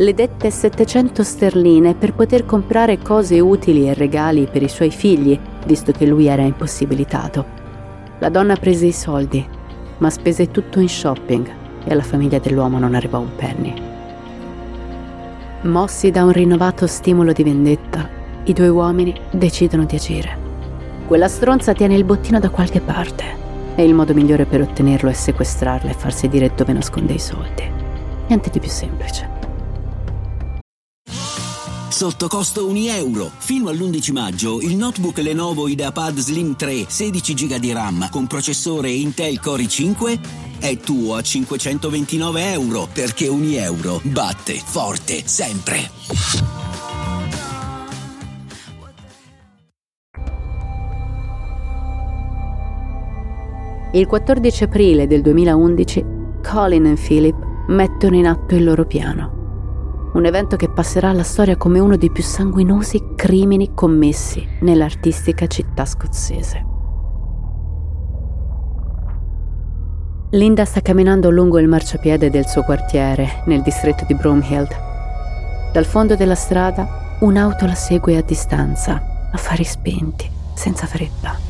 le 0.00 0.14
dette 0.14 0.50
700 0.50 1.22
sterline 1.22 1.94
per 1.94 2.14
poter 2.14 2.46
comprare 2.46 3.00
cose 3.00 3.38
utili 3.38 3.86
e 3.86 3.92
regali 3.92 4.48
per 4.50 4.62
i 4.62 4.68
suoi 4.68 4.90
figli, 4.90 5.38
visto 5.66 5.92
che 5.92 6.06
lui 6.06 6.26
era 6.26 6.40
impossibilitato. 6.40 7.44
La 8.18 8.30
donna 8.30 8.56
prese 8.56 8.86
i 8.86 8.92
soldi, 8.92 9.46
ma 9.98 10.08
spese 10.08 10.50
tutto 10.50 10.80
in 10.80 10.88
shopping 10.88 11.46
e 11.84 11.92
alla 11.92 12.02
famiglia 12.02 12.38
dell'uomo 12.38 12.78
non 12.78 12.94
arrivò 12.94 13.18
un 13.18 13.34
penny. 13.36 13.74
Mossi 15.62 16.10
da 16.10 16.24
un 16.24 16.32
rinnovato 16.32 16.86
stimolo 16.86 17.32
di 17.32 17.42
vendetta, 17.42 18.08
i 18.44 18.54
due 18.54 18.68
uomini 18.68 19.14
decidono 19.30 19.84
di 19.84 19.96
agire. 19.96 20.38
Quella 21.06 21.28
stronza 21.28 21.74
tiene 21.74 21.96
il 21.96 22.04
bottino 22.04 22.38
da 22.38 22.48
qualche 22.48 22.80
parte 22.80 23.39
e 23.80 23.84
il 23.84 23.94
modo 23.94 24.12
migliore 24.12 24.44
per 24.44 24.60
ottenerlo 24.60 25.08
è 25.08 25.14
sequestrarla 25.14 25.90
e 25.90 25.94
farsi 25.94 26.28
dire 26.28 26.52
dove 26.54 26.74
nasconde 26.74 27.14
i 27.14 27.18
soldi. 27.18 27.62
Niente 28.28 28.50
di 28.50 28.60
più 28.60 28.68
semplice 28.68 29.38
sotto 32.00 32.28
costo 32.28 32.66
1 32.66 32.78
euro. 32.92 33.30
Fino 33.36 33.68
all'11 33.68 34.12
maggio 34.12 34.58
il 34.62 34.74
notebook 34.74 35.18
Lenovo 35.18 35.68
IdeaPad 35.68 36.16
Slim 36.18 36.56
3 36.56 36.86
16 36.88 37.34
GB 37.34 37.56
di 37.56 37.72
RAM 37.72 38.08
con 38.08 38.26
processore 38.26 38.90
Intel 38.90 39.38
Core 39.38 39.64
i5 39.64 40.18
è 40.60 40.78
tuo 40.78 41.16
a 41.16 41.22
529 41.22 42.52
euro 42.52 42.88
perché 42.90 43.28
1 43.28 43.44
euro 43.56 44.00
batte 44.02 44.54
forte 44.64 45.22
sempre. 45.26 46.59
Il 53.92 54.06
14 54.06 54.64
aprile 54.64 55.06
del 55.06 55.20
2011 55.20 56.04
Colin 56.42 56.86
e 56.86 56.94
Philip 56.94 57.36
mettono 57.68 58.16
in 58.16 58.26
atto 58.26 58.54
il 58.54 58.64
loro 58.64 58.86
piano 58.86 59.38
un 60.12 60.24
evento 60.24 60.56
che 60.56 60.68
passerà 60.68 61.10
alla 61.10 61.22
storia 61.22 61.56
come 61.56 61.78
uno 61.78 61.96
dei 61.96 62.10
più 62.10 62.22
sanguinosi 62.22 63.12
crimini 63.14 63.74
commessi 63.74 64.46
nell'artistica 64.60 65.46
città 65.46 65.84
scozzese. 65.84 66.66
Linda 70.30 70.64
sta 70.64 70.80
camminando 70.80 71.30
lungo 71.30 71.58
il 71.58 71.68
marciapiede 71.68 72.30
del 72.30 72.46
suo 72.46 72.62
quartiere, 72.62 73.42
nel 73.46 73.62
distretto 73.62 74.04
di 74.06 74.14
Broomhill. 74.14 74.68
Dal 75.72 75.84
fondo 75.84 76.16
della 76.16 76.34
strada 76.34 77.16
un'auto 77.20 77.66
la 77.66 77.74
segue 77.74 78.16
a 78.16 78.22
distanza, 78.22 79.28
a 79.30 79.36
fari 79.36 79.64
spenti, 79.64 80.28
senza 80.54 80.86
fretta. 80.86 81.49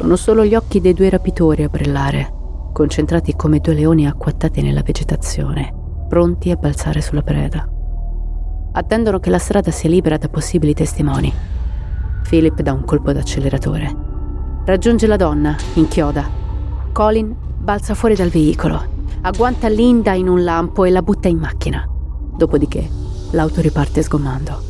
Sono 0.00 0.16
solo 0.16 0.46
gli 0.46 0.54
occhi 0.54 0.80
dei 0.80 0.94
due 0.94 1.10
rapitori 1.10 1.62
a 1.62 1.68
brillare, 1.68 2.32
concentrati 2.72 3.36
come 3.36 3.58
due 3.58 3.74
leoni 3.74 4.06
acquattati 4.06 4.62
nella 4.62 4.80
vegetazione 4.80 5.74
pronti 6.08 6.50
a 6.50 6.56
balzare 6.56 7.02
sulla 7.02 7.20
preda. 7.20 7.68
Attendono 8.72 9.20
che 9.20 9.28
la 9.28 9.38
strada 9.38 9.70
sia 9.70 9.90
libera 9.90 10.16
da 10.16 10.30
possibili 10.30 10.72
testimoni. 10.72 11.30
Philip 12.26 12.62
dà 12.62 12.72
un 12.72 12.82
colpo 12.86 13.12
d'acceleratore. 13.12 13.94
Raggiunge 14.64 15.06
la 15.06 15.16
donna, 15.16 15.54
inchioda. 15.74 16.26
Colin 16.92 17.36
balza 17.58 17.92
fuori 17.92 18.14
dal 18.14 18.30
veicolo, 18.30 18.82
agguanta 19.20 19.68
Linda 19.68 20.14
in 20.14 20.28
un 20.28 20.42
lampo 20.42 20.86
e 20.86 20.90
la 20.90 21.02
butta 21.02 21.28
in 21.28 21.36
macchina. 21.36 21.86
Dopodiché 22.38 22.88
l'auto 23.32 23.60
riparte 23.60 24.00
sgommando. 24.00 24.62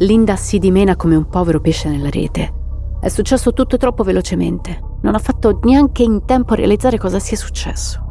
Linda 0.00 0.36
si 0.36 0.58
dimena 0.58 0.94
come 0.94 1.16
un 1.16 1.26
povero 1.26 1.58
pesce 1.58 1.88
nella 1.88 2.10
rete. 2.10 2.63
È 3.04 3.10
successo 3.10 3.52
tutto 3.52 3.76
troppo 3.76 4.02
velocemente. 4.02 4.80
Non 5.02 5.14
ha 5.14 5.18
fatto 5.18 5.60
neanche 5.64 6.02
in 6.02 6.24
tempo 6.24 6.54
a 6.54 6.56
realizzare 6.56 6.96
cosa 6.96 7.18
sia 7.18 7.36
successo. 7.36 8.02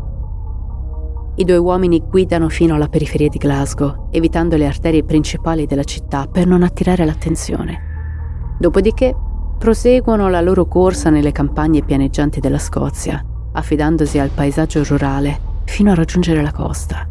I 1.33 1.43
due 1.43 1.57
uomini 1.57 1.99
guidano 1.99 2.47
fino 2.47 2.75
alla 2.75 2.87
periferia 2.87 3.27
di 3.27 3.39
Glasgow, 3.39 4.09
evitando 4.11 4.55
le 4.55 4.67
arterie 4.67 5.03
principali 5.03 5.65
della 5.65 5.83
città 5.83 6.27
per 6.27 6.45
non 6.45 6.61
attirare 6.61 7.05
l'attenzione. 7.05 8.55
Dopodiché 8.59 9.15
proseguono 9.57 10.29
la 10.29 10.41
loro 10.41 10.67
corsa 10.67 11.09
nelle 11.09 11.31
campagne 11.31 11.81
pianeggianti 11.81 12.39
della 12.39 12.59
Scozia, 12.59 13.19
affidandosi 13.51 14.19
al 14.19 14.29
paesaggio 14.29 14.83
rurale 14.83 15.39
fino 15.63 15.89
a 15.89 15.95
raggiungere 15.95 16.43
la 16.43 16.51
costa. 16.51 17.07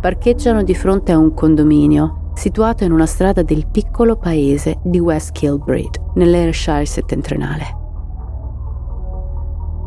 Parcheggiano 0.00 0.62
di 0.62 0.74
fronte 0.74 1.12
a 1.12 1.18
un 1.18 1.34
condominio 1.34 2.17
situato 2.38 2.84
in 2.84 2.92
una 2.92 3.04
strada 3.04 3.42
del 3.42 3.66
piccolo 3.66 4.16
paese 4.16 4.78
di 4.84 5.00
West 5.00 5.32
Kilbride, 5.32 6.12
nell'Ayrshire 6.14 6.86
settentrionale. 6.86 7.76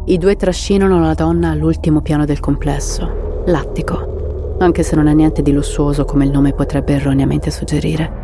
I 0.07 0.17
due 0.17 0.35
trascinano 0.35 0.99
la 0.99 1.13
donna 1.13 1.51
all'ultimo 1.51 2.01
piano 2.01 2.25
del 2.25 2.41
complesso 2.41 3.43
Lattico, 3.45 4.57
anche 4.59 4.83
se 4.83 4.97
non 4.97 5.07
è 5.07 5.13
niente 5.13 5.41
di 5.41 5.53
lussuoso 5.53 6.03
come 6.03 6.25
il 6.25 6.31
nome 6.31 6.53
potrebbe 6.53 6.93
erroneamente 6.93 7.49
suggerire. 7.51 8.19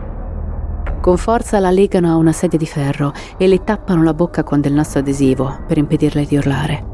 Con 1.00 1.16
forza 1.16 1.60
la 1.60 1.72
legano 1.72 2.12
a 2.12 2.18
una 2.18 2.34
sedia 2.34 2.60
di 2.60 2.68
ferro 2.68 3.14
e 3.38 3.48
le 3.48 3.64
tappano 3.64 4.04
la 4.04 4.14
bocca 4.14 4.44
con 4.44 4.60
del 4.60 4.74
nastro 4.74 5.00
adesivo 5.00 5.60
per 5.66 5.78
impedirle 5.78 6.26
di 6.26 6.36
urlare. 6.36 6.86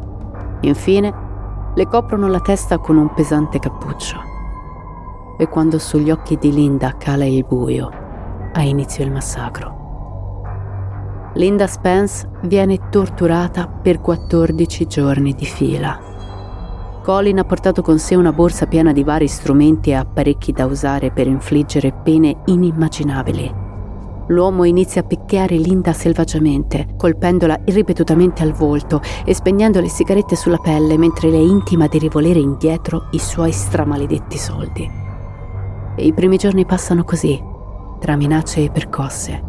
Infine, 0.62 1.14
le 1.74 1.88
coprono 1.88 2.28
la 2.28 2.40
testa 2.42 2.78
con 2.78 2.98
un 2.98 3.12
pesante 3.12 3.58
cappuccio. 3.58 4.33
E 5.38 5.50
quando 5.50 5.80
sugli 5.80 6.12
occhi 6.12 6.38
di 6.38 6.54
Linda 6.54 6.96
cala 6.98 7.26
il 7.26 7.44
buio, 7.46 7.90
ha 8.54 8.62
inizio 8.62 9.04
il 9.04 9.12
massacro. 9.12 9.82
Linda 11.36 11.66
Spence 11.66 12.30
viene 12.44 12.90
torturata 12.90 13.68
per 13.68 14.00
14 14.00 14.86
giorni 14.86 15.34
di 15.34 15.46
fila. 15.46 16.00
Colin 17.04 17.40
ha 17.40 17.44
portato 17.44 17.82
con 17.82 17.98
sé 17.98 18.16
una 18.16 18.32
borsa 18.32 18.68
piena 18.68 18.94
di 18.94 19.04
vari 19.04 19.28
strumenti 19.28 19.90
e 19.90 19.96
apparecchi 19.96 20.52
da 20.52 20.66
usare 20.66 21.12
per 21.12 21.28
infliggere 21.28 21.92
pene 21.92 22.38
inimmaginabili. 22.46 23.62
L'uomo 24.28 24.64
inizia 24.64 25.02
a 25.02 25.04
picchiare 25.04 25.58
Linda 25.58 25.92
selvaggiamente, 25.92 26.94
colpendola 26.96 27.60
ripetutamente 27.66 28.42
al 28.42 28.54
volto 28.54 29.02
e 29.26 29.34
spegnendo 29.34 29.82
le 29.82 29.90
sigarette 29.90 30.36
sulla 30.38 30.58
pelle 30.58 30.98
mentre 30.98 31.30
le 31.30 31.40
intima 31.40 31.88
di 31.88 31.98
rivolere 31.98 32.40
indietro 32.40 33.08
i 33.12 33.20
suoi 33.20 33.52
stramaledetti 33.52 34.38
soldi. 34.38 35.03
E 35.96 36.06
i 36.06 36.14
primi 36.14 36.38
giorni 36.38 36.66
passano 36.66 37.04
così, 37.04 37.42
tra 38.00 38.16
minacce 38.16 38.64
e 38.64 38.70
percosse. 38.70 39.44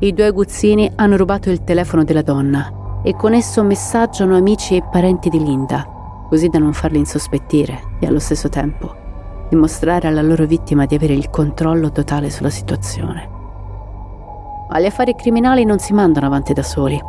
I 0.00 0.12
due 0.12 0.26
aguzzini 0.26 0.90
hanno 0.96 1.16
rubato 1.16 1.50
il 1.50 1.64
telefono 1.64 2.04
della 2.04 2.22
donna 2.22 3.00
e 3.02 3.14
con 3.14 3.34
esso 3.34 3.62
messaggiano 3.62 4.36
amici 4.36 4.76
e 4.76 4.82
parenti 4.82 5.28
di 5.28 5.42
Linda, 5.42 5.86
così 6.28 6.48
da 6.48 6.58
non 6.58 6.72
farli 6.72 6.98
insospettire 6.98 7.96
e 8.00 8.06
allo 8.06 8.18
stesso 8.18 8.48
tempo 8.48 9.02
dimostrare 9.48 10.08
alla 10.08 10.22
loro 10.22 10.46
vittima 10.46 10.84
di 10.84 10.94
avere 10.94 11.14
il 11.14 11.30
controllo 11.30 11.92
totale 11.92 12.30
sulla 12.30 12.50
situazione. 12.50 13.30
Ma 14.68 14.80
gli 14.80 14.86
affari 14.86 15.14
criminali 15.14 15.64
non 15.64 15.78
si 15.78 15.92
mandano 15.92 16.26
avanti 16.26 16.52
da 16.52 16.62
soli 16.62 17.00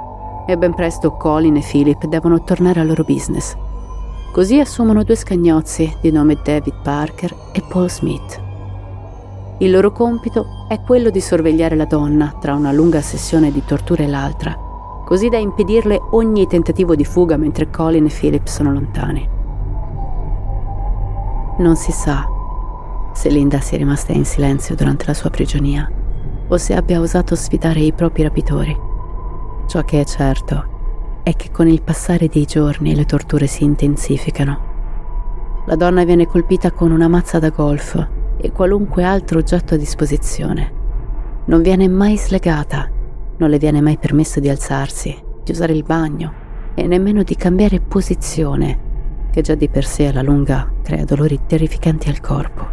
e 0.46 0.58
ben 0.58 0.76
presto 0.76 1.14
Colin 1.14 1.56
e 1.56 1.62
Philip 1.62 2.06
devono 2.06 2.44
tornare 2.44 2.80
al 2.80 2.88
loro 2.88 3.04
business. 3.04 3.56
Così 4.36 4.60
assumono 4.60 5.04
due 5.04 5.16
scagnozzi 5.16 5.96
di 6.02 6.12
nome 6.12 6.38
David 6.44 6.82
Parker 6.84 7.34
e 7.54 7.62
Paul 7.62 7.90
Smith. 7.90 8.38
Il 9.60 9.72
loro 9.72 9.94
compito 9.94 10.68
è 10.68 10.82
quello 10.82 11.10
di 11.10 11.22
sorvegliare 11.22 11.78
la 11.78 11.86
donna 11.86 12.36
tra 12.42 12.54
una 12.54 12.74
lunga 12.74 13.00
sessione 13.00 13.50
di 13.50 13.64
tortura 13.64 14.04
e 14.04 14.08
l'altra 14.08 14.54
così 15.06 15.30
da 15.30 15.38
impedirle 15.38 16.02
ogni 16.12 16.48
tentativo 16.48 16.96
di 16.96 17.06
fuga 17.06 17.38
mentre 17.38 17.70
Colin 17.70 18.08
e 18.08 18.10
Philip 18.10 18.46
sono 18.48 18.74
lontani. 18.74 19.26
Non 21.60 21.78
si 21.78 21.94
sa 21.94 22.28
se 23.14 23.30
Linda 23.30 23.62
sia 23.62 23.78
rimasta 23.78 24.12
in 24.12 24.26
silenzio 24.26 24.76
durante 24.76 25.06
la 25.06 25.14
sua 25.14 25.30
prigionia 25.30 25.90
o 26.46 26.58
se 26.58 26.76
abbia 26.76 27.00
osato 27.00 27.36
sfidare 27.36 27.80
i 27.80 27.94
propri 27.94 28.24
rapitori, 28.24 28.78
Ciò 29.68 29.82
che 29.84 30.02
è 30.02 30.04
certo 30.04 30.75
è 31.26 31.36
che 31.36 31.50
con 31.50 31.68
il 31.68 31.82
passare 31.82 32.28
dei 32.28 32.46
giorni 32.46 32.94
le 32.94 33.06
torture 33.06 33.48
si 33.48 33.64
intensificano. 33.64 35.64
La 35.66 35.76
donna 35.76 36.04
viene 36.04 36.28
colpita 36.28 36.70
con 36.70 36.92
una 36.92 37.08
mazza 37.08 37.40
da 37.40 37.50
golf 37.50 38.08
e 38.38 38.52
qualunque 38.52 39.04
altro 39.04 39.40
oggetto 39.40 39.74
a 39.74 39.78
disposizione. 39.78 40.72
Non 41.46 41.64
viene 41.64 41.88
mai 41.88 42.16
slegata, 42.16 42.88
non 43.38 43.50
le 43.50 43.58
viene 43.58 43.82
mai 43.82 43.98
permesso 43.98 44.40
di 44.40 44.50
alzarsi, 44.50 45.20
di 45.44 45.52
usare 45.52 45.74
il 45.74 45.82
bagno 45.82 46.32
e 46.76 46.86
nemmeno 46.86 47.24
di 47.24 47.36
cambiare 47.36 47.80
posizione, 47.80 48.80
che 49.32 49.42
già 49.42 49.56
di 49.56 49.68
per 49.68 49.86
sé 49.86 50.06
alla 50.06 50.22
lunga 50.22 50.72
crea 50.84 51.06
dolori 51.06 51.40
terrificanti 51.48 52.08
al 52.08 52.22
corpo. 52.22 52.68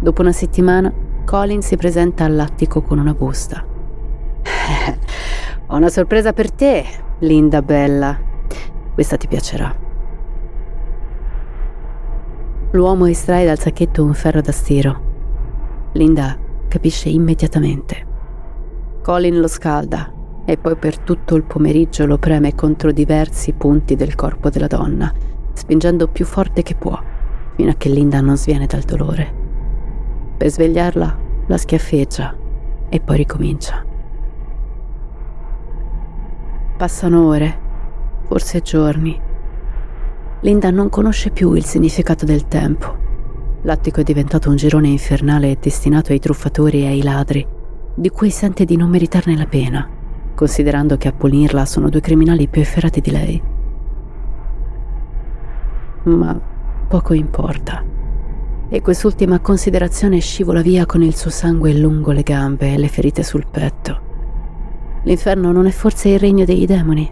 Dopo 0.00 0.22
una 0.22 0.32
settimana, 0.32 0.90
Colin 1.26 1.60
si 1.60 1.76
presenta 1.76 2.24
all'attico 2.24 2.80
con 2.80 2.98
una 2.98 3.12
busta. 3.12 3.62
Ho 5.66 5.76
una 5.76 5.90
sorpresa 5.90 6.32
per 6.32 6.50
te, 6.50 7.06
Linda 7.20 7.62
bella. 7.62 8.16
Questa 8.94 9.16
ti 9.16 9.26
piacerà. 9.26 9.74
L'uomo 12.70 13.06
estrae 13.06 13.44
dal 13.44 13.58
sacchetto 13.58 14.04
un 14.04 14.14
ferro 14.14 14.40
da 14.40 14.52
stiro. 14.52 15.00
Linda 15.94 16.38
capisce 16.68 17.08
immediatamente. 17.08 18.06
Colin 19.02 19.40
lo 19.40 19.48
scalda 19.48 20.12
e 20.44 20.58
poi 20.58 20.76
per 20.76 20.98
tutto 21.00 21.34
il 21.34 21.42
pomeriggio 21.42 22.06
lo 22.06 22.18
preme 22.18 22.54
contro 22.54 22.92
diversi 22.92 23.52
punti 23.52 23.96
del 23.96 24.14
corpo 24.14 24.48
della 24.48 24.68
donna, 24.68 25.12
spingendo 25.54 26.06
più 26.06 26.24
forte 26.24 26.62
che 26.62 26.76
può, 26.76 26.96
fino 27.56 27.70
a 27.70 27.74
che 27.74 27.88
Linda 27.88 28.20
non 28.20 28.36
sviene 28.36 28.66
dal 28.66 28.82
dolore. 28.82 29.34
Per 30.36 30.48
svegliarla, 30.48 31.18
la 31.46 31.56
schiaffeggia 31.56 32.36
e 32.88 33.00
poi 33.00 33.16
ricomincia. 33.16 33.87
Passano 36.78 37.26
ore, 37.26 37.58
forse 38.26 38.62
giorni. 38.62 39.20
Linda 40.40 40.70
non 40.70 40.88
conosce 40.88 41.30
più 41.30 41.52
il 41.52 41.64
significato 41.66 42.24
del 42.24 42.48
tempo. 42.48 42.96
L'attico 43.62 44.00
è 44.00 44.04
diventato 44.04 44.48
un 44.48 44.56
girone 44.56 44.88
infernale 44.88 45.58
destinato 45.60 46.12
ai 46.12 46.20
truffatori 46.20 46.84
e 46.84 46.86
ai 46.86 47.02
ladri, 47.02 47.46
di 47.94 48.08
cui 48.08 48.30
sente 48.30 48.64
di 48.64 48.76
non 48.76 48.88
meritarne 48.88 49.36
la 49.36 49.46
pena 49.46 49.96
considerando 50.38 50.96
che 50.96 51.08
a 51.08 51.12
punirla 51.12 51.66
sono 51.66 51.88
due 51.88 52.00
criminali 52.00 52.46
più 52.46 52.60
efferati 52.60 53.00
di 53.00 53.10
lei. 53.10 53.42
Ma 56.04 56.40
poco 56.86 57.12
importa. 57.12 57.82
E 58.68 58.80
quest'ultima 58.80 59.40
considerazione 59.40 60.20
scivola 60.20 60.62
via 60.62 60.86
con 60.86 61.02
il 61.02 61.16
suo 61.16 61.32
sangue 61.32 61.74
lungo 61.74 62.12
le 62.12 62.22
gambe 62.22 62.72
e 62.72 62.78
le 62.78 62.86
ferite 62.86 63.24
sul 63.24 63.48
petto. 63.50 64.07
L'inferno 65.04 65.52
non 65.52 65.66
è 65.66 65.70
forse 65.70 66.08
il 66.08 66.18
regno 66.18 66.44
dei 66.44 66.66
demoni? 66.66 67.10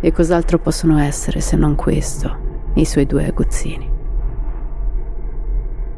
E 0.00 0.12
cos'altro 0.12 0.58
possono 0.58 0.98
essere 0.98 1.40
se 1.40 1.56
non 1.56 1.74
questo, 1.74 2.36
i 2.74 2.84
suoi 2.84 3.06
due 3.06 3.26
aguzzini? 3.26 3.90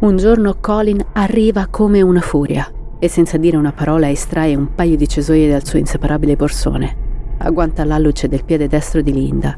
Un 0.00 0.16
giorno 0.16 0.56
Colin 0.60 1.04
arriva 1.12 1.66
come 1.68 2.00
una 2.00 2.20
furia 2.20 2.70
e 2.98 3.08
senza 3.08 3.38
dire 3.38 3.56
una 3.56 3.72
parola 3.72 4.10
estrae 4.10 4.54
un 4.54 4.74
paio 4.74 4.96
di 4.96 5.08
cesoie 5.08 5.50
dal 5.50 5.66
suo 5.66 5.78
inseparabile 5.78 6.36
borsone, 6.36 6.96
agguanta 7.38 7.84
l'alluce 7.84 8.28
del 8.28 8.44
piede 8.44 8.68
destro 8.68 9.00
di 9.00 9.12
Linda 9.12 9.56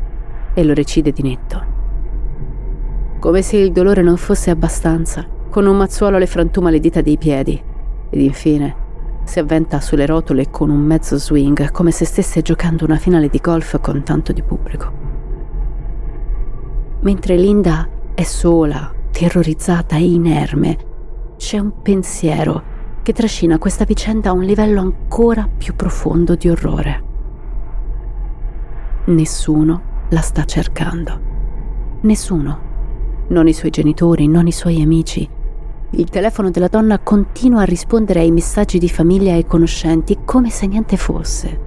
e 0.55 0.65
lo 0.65 0.75
recide 0.75 1.11
di 1.11 1.23
netto. 1.23 1.65
Come 3.19 3.43
se 3.43 3.57
il 3.57 3.73
dolore 3.73 4.03
non 4.03 4.17
fosse 4.17 4.51
abbastanza, 4.51 5.27
con 5.49 5.67
un 5.67 5.77
mazzuolo 5.77 6.19
le 6.19 6.27
frantuma 6.27 6.71
le 6.71 6.81
dita 6.81 7.01
dei 7.01 7.19
piedi 7.19 7.61
ed 8.11 8.21
infine 8.21 8.82
si 9.25 9.39
avventa 9.39 9.81
sulle 9.81 10.07
rotole 10.07 10.51
con 10.51 10.71
un 10.71 10.81
mezzo 10.81 11.17
swing 11.17 11.71
come 11.71 11.91
se 11.91 12.05
stesse 12.05 12.43
giocando 12.43 12.85
una 12.85 12.97
finale 12.97 13.29
di 13.29 13.39
golf 13.39 13.81
con 13.81 14.03
tanto 14.03 14.33
di 14.33 14.43
pubblico. 14.43 14.93
Mentre 17.01 17.37
Linda 17.37 17.89
è 18.15 18.23
sola, 18.23 18.93
terrorizzata 19.11 19.97
e 19.97 20.05
inerme, 20.05 20.79
c'è 21.37 21.59
un 21.59 21.83
pensiero 21.83 22.63
che 23.03 23.13
trascina 23.13 23.59
questa 23.59 23.85
vicenda 23.85 24.31
a 24.31 24.33
un 24.33 24.43
livello 24.43 24.81
ancora 24.81 25.49
più 25.57 25.75
profondo 25.75 26.37
di 26.37 26.49
orrore. 26.49 27.03
Nessuno 29.07 29.83
la 30.11 30.21
sta 30.21 30.45
cercando. 30.45 31.31
Nessuno. 32.03 32.71
Non 33.29 33.49
i 33.49 33.53
suoi 33.53 33.71
genitori, 33.71 34.29
non 34.29 34.47
i 34.47 34.53
suoi 34.53 34.81
amici. 34.83 35.29
Il 35.95 36.09
telefono 36.09 36.51
della 36.51 36.69
donna 36.69 36.99
continua 36.99 37.61
a 37.61 37.65
rispondere 37.65 38.21
ai 38.21 38.31
messaggi 38.31 38.79
di 38.79 38.89
famiglia 38.89 39.35
e 39.35 39.45
conoscenti 39.45 40.21
come 40.25 40.49
se 40.49 40.67
niente 40.67 40.97
fosse. 40.97 41.61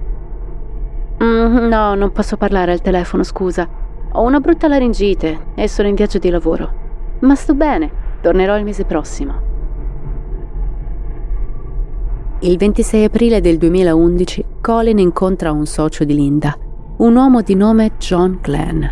Mm, 1.22 1.68
no, 1.68 1.94
non 1.94 2.10
posso 2.10 2.36
parlare 2.36 2.72
al 2.72 2.80
telefono, 2.80 3.22
scusa. 3.22 3.68
Ho 4.12 4.22
una 4.22 4.40
brutta 4.40 4.66
laringite 4.66 5.52
e 5.54 5.68
sono 5.68 5.86
in 5.86 5.94
viaggio 5.94 6.18
di 6.18 6.28
lavoro. 6.28 6.72
Ma 7.20 7.36
sto 7.36 7.54
bene, 7.54 7.88
tornerò 8.20 8.58
il 8.58 8.64
mese 8.64 8.84
prossimo. 8.84 9.54
Il 12.40 12.56
26 12.56 13.04
aprile 13.04 13.40
del 13.40 13.58
2011 13.58 14.44
Colin 14.60 14.98
incontra 14.98 15.52
un 15.52 15.66
socio 15.66 16.02
di 16.02 16.14
Linda, 16.14 16.58
un 16.96 17.14
uomo 17.14 17.42
di 17.42 17.54
nome 17.54 17.92
John 17.98 18.40
Glenn. 18.42 18.84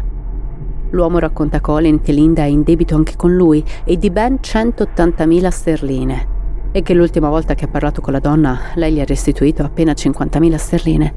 L'uomo 0.94 1.18
racconta 1.18 1.56
a 1.56 1.60
Colin 1.60 2.00
che 2.00 2.12
Linda 2.12 2.42
è 2.42 2.46
in 2.46 2.62
debito 2.62 2.94
anche 2.94 3.16
con 3.16 3.34
lui 3.34 3.62
e 3.82 3.96
di 3.96 4.10
ben 4.10 4.38
180.000 4.40 5.48
sterline 5.48 6.26
e 6.70 6.82
che 6.82 6.94
l'ultima 6.94 7.28
volta 7.28 7.54
che 7.54 7.64
ha 7.64 7.68
parlato 7.68 8.00
con 8.00 8.12
la 8.12 8.20
donna 8.20 8.60
lei 8.76 8.94
gli 8.94 9.00
ha 9.00 9.04
restituito 9.04 9.64
appena 9.64 9.90
50.000 9.90 10.54
sterline. 10.54 11.14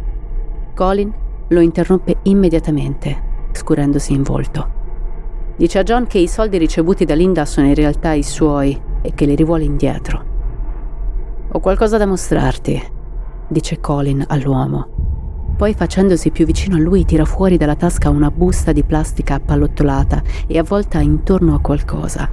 Colin 0.74 1.14
lo 1.50 1.60
interrompe 1.60 2.18
immediatamente, 2.24 3.50
scurendosi 3.52 4.14
in 4.14 4.24
volto. 4.24 4.76
Dice 5.56 5.78
a 5.78 5.84
John 5.84 6.08
che 6.08 6.18
i 6.18 6.28
soldi 6.28 6.58
ricevuti 6.58 7.06
da 7.06 7.14
Linda 7.14 7.46
sono 7.46 7.68
in 7.68 7.76
realtà 7.76 8.14
i 8.14 8.24
suoi 8.24 8.80
e 9.04 9.14
che 9.14 9.26
li 9.26 9.36
rivuole 9.36 9.64
indietro. 9.64 10.24
Ho 11.50 11.60
qualcosa 11.60 11.98
da 11.98 12.08
mostrarti, 12.08 12.82
dice 13.48 13.80
Colin 13.80 14.26
all'uomo. 14.28 14.97
Poi 15.58 15.74
facendosi 15.74 16.30
più 16.30 16.46
vicino 16.46 16.76
a 16.76 16.80
lui 16.80 17.04
tira 17.04 17.26
fuori 17.26 17.58
dalla 17.58 17.76
tasca 17.76 18.10
una 18.10 18.30
busta 18.30 18.72
di 18.72 18.84
plastica 18.84 19.36
appallottolata 19.36 20.22
e 20.46 20.58
avvolta 20.60 21.00
intorno 21.00 21.56
a 21.56 21.60
qualcosa. 21.60 22.30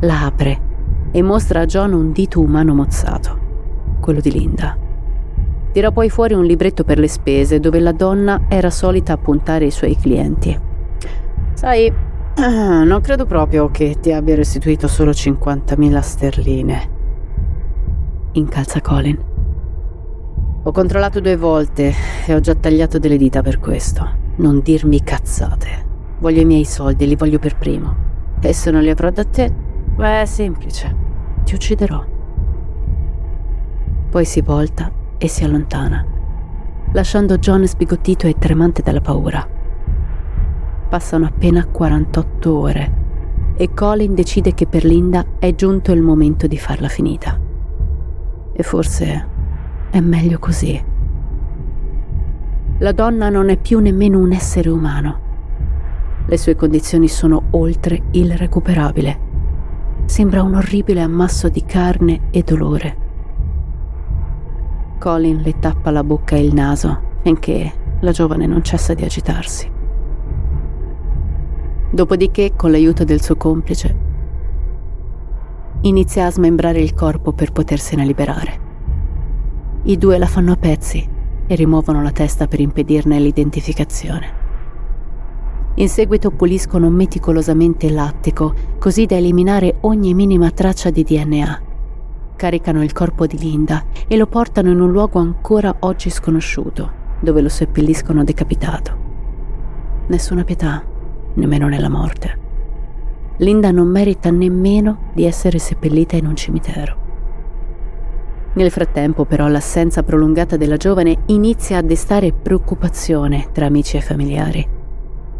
La 0.00 0.24
apre 0.24 0.60
e 1.10 1.22
mostra 1.22 1.60
a 1.60 1.66
John 1.66 1.92
un 1.92 2.12
dito 2.12 2.40
umano 2.40 2.74
mozzato, 2.74 3.38
quello 4.00 4.20
di 4.20 4.30
Linda. 4.30 4.78
Tira 5.72 5.90
poi 5.90 6.08
fuori 6.08 6.34
un 6.34 6.44
libretto 6.44 6.84
per 6.84 6.98
le 6.98 7.08
spese 7.08 7.60
dove 7.60 7.80
la 7.80 7.92
donna 7.92 8.42
era 8.48 8.70
solita 8.70 9.14
appuntare 9.14 9.66
i 9.66 9.70
suoi 9.70 9.96
clienti. 9.96 10.58
Sai, 11.54 11.92
non 12.36 13.00
credo 13.02 13.26
proprio 13.26 13.70
che 13.70 13.96
ti 14.00 14.12
abbia 14.12 14.36
restituito 14.36 14.86
solo 14.86 15.10
50.000 15.10 16.00
sterline 16.00 16.94
incalza 18.38 18.80
Colin. 18.80 19.35
Ho 20.66 20.72
controllato 20.72 21.20
due 21.20 21.36
volte 21.36 21.94
e 22.26 22.34
ho 22.34 22.40
già 22.40 22.56
tagliato 22.56 22.98
delle 22.98 23.16
dita 23.16 23.40
per 23.40 23.60
questo. 23.60 24.04
Non 24.38 24.58
dirmi 24.58 25.00
cazzate. 25.00 25.68
Voglio 26.18 26.40
i 26.40 26.44
miei 26.44 26.64
soldi, 26.64 27.06
li 27.06 27.14
voglio 27.14 27.38
per 27.38 27.56
primo. 27.56 27.94
E 28.40 28.52
se 28.52 28.72
non 28.72 28.82
li 28.82 28.90
avrò 28.90 29.10
da 29.10 29.24
te, 29.24 29.48
beh, 29.48 30.22
è 30.22 30.24
semplice. 30.24 30.92
Ti 31.44 31.54
ucciderò. 31.54 32.04
Poi 34.10 34.24
si 34.24 34.40
volta 34.40 34.90
e 35.18 35.28
si 35.28 35.44
allontana, 35.44 36.04
lasciando 36.90 37.38
John 37.38 37.64
sbigottito 37.64 38.26
e 38.26 38.34
tremante 38.36 38.82
dalla 38.82 39.00
paura. 39.00 39.48
Passano 40.88 41.26
appena 41.26 41.64
48 41.64 42.58
ore 42.58 42.92
e 43.56 43.72
Colin 43.72 44.16
decide 44.16 44.52
che 44.52 44.66
per 44.66 44.84
Linda 44.84 45.24
è 45.38 45.54
giunto 45.54 45.92
il 45.92 46.02
momento 46.02 46.48
di 46.48 46.58
farla 46.58 46.88
finita. 46.88 47.38
E 48.52 48.62
forse 48.64 49.34
è 49.90 50.00
meglio 50.00 50.38
così. 50.38 50.82
La 52.78 52.92
donna 52.92 53.30
non 53.30 53.48
è 53.48 53.56
più 53.56 53.78
nemmeno 53.78 54.18
un 54.18 54.32
essere 54.32 54.68
umano. 54.68 55.20
Le 56.26 56.36
sue 56.36 56.54
condizioni 56.54 57.08
sono 57.08 57.44
oltre 57.52 58.02
il 58.10 58.36
recuperabile. 58.36 59.18
Sembra 60.04 60.42
un 60.42 60.54
orribile 60.54 61.00
ammasso 61.00 61.48
di 61.48 61.64
carne 61.64 62.28
e 62.30 62.42
dolore. 62.42 62.96
Colin 64.98 65.38
le 65.38 65.58
tappa 65.58 65.90
la 65.90 66.04
bocca 66.04 66.36
e 66.36 66.44
il 66.44 66.52
naso 66.52 67.00
finché 67.22 67.72
la 68.00 68.10
giovane 68.10 68.46
non 68.46 68.62
cessa 68.62 68.92
di 68.92 69.04
agitarsi. 69.04 69.70
Dopodiché, 71.90 72.52
con 72.54 72.70
l'aiuto 72.70 73.04
del 73.04 73.22
suo 73.22 73.36
complice, 73.36 73.96
inizia 75.82 76.26
a 76.26 76.30
smembrare 76.30 76.80
il 76.80 76.92
corpo 76.92 77.32
per 77.32 77.52
potersene 77.52 78.04
liberare. 78.04 78.65
I 79.88 79.98
due 79.98 80.18
la 80.18 80.26
fanno 80.26 80.50
a 80.50 80.56
pezzi 80.56 81.08
e 81.46 81.54
rimuovono 81.54 82.02
la 82.02 82.10
testa 82.10 82.48
per 82.48 82.58
impedirne 82.58 83.20
l'identificazione. 83.20 84.44
In 85.74 85.88
seguito 85.88 86.32
puliscono 86.32 86.90
meticolosamente 86.90 87.88
l'attico, 87.88 88.52
così 88.80 89.06
da 89.06 89.14
eliminare 89.14 89.76
ogni 89.82 90.12
minima 90.12 90.50
traccia 90.50 90.90
di 90.90 91.04
DNA. 91.04 91.62
Caricano 92.34 92.82
il 92.82 92.92
corpo 92.92 93.26
di 93.26 93.38
Linda 93.38 93.84
e 94.08 94.16
lo 94.16 94.26
portano 94.26 94.70
in 94.72 94.80
un 94.80 94.90
luogo 94.90 95.20
ancora 95.20 95.76
oggi 95.78 96.10
sconosciuto, 96.10 96.90
dove 97.20 97.40
lo 97.40 97.48
seppelliscono 97.48 98.24
decapitato. 98.24 98.96
Nessuna 100.08 100.42
pietà, 100.42 100.82
nemmeno 101.34 101.68
nella 101.68 101.88
morte. 101.88 102.38
Linda 103.36 103.70
non 103.70 103.86
merita 103.86 104.30
nemmeno 104.30 105.10
di 105.14 105.24
essere 105.24 105.60
seppellita 105.60 106.16
in 106.16 106.26
un 106.26 106.34
cimitero. 106.34 107.04
Nel 108.56 108.70
frattempo, 108.70 109.26
però, 109.26 109.48
l'assenza 109.48 110.02
prolungata 110.02 110.56
della 110.56 110.78
giovane 110.78 111.24
inizia 111.26 111.76
a 111.76 111.82
destare 111.82 112.32
preoccupazione 112.32 113.48
tra 113.52 113.66
amici 113.66 113.98
e 113.98 114.00
familiari. 114.00 114.66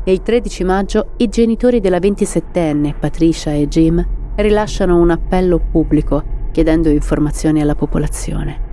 E 0.05 0.13
il 0.13 0.21
13 0.21 0.65
maggio 0.65 1.13
i 1.17 1.29
genitori 1.29 1.81
della 1.81 1.99
27enne, 1.99 2.95
Patricia 2.99 3.53
e 3.53 3.69
Jim, 3.69 4.07
rilasciano 4.37 5.01
un 5.01 5.11
appello 5.11 5.59
pubblico 5.59 6.23
chiedendo 6.53 6.91
informazioni 6.91 7.63
alla 7.63 7.75
popolazione. 7.75 8.65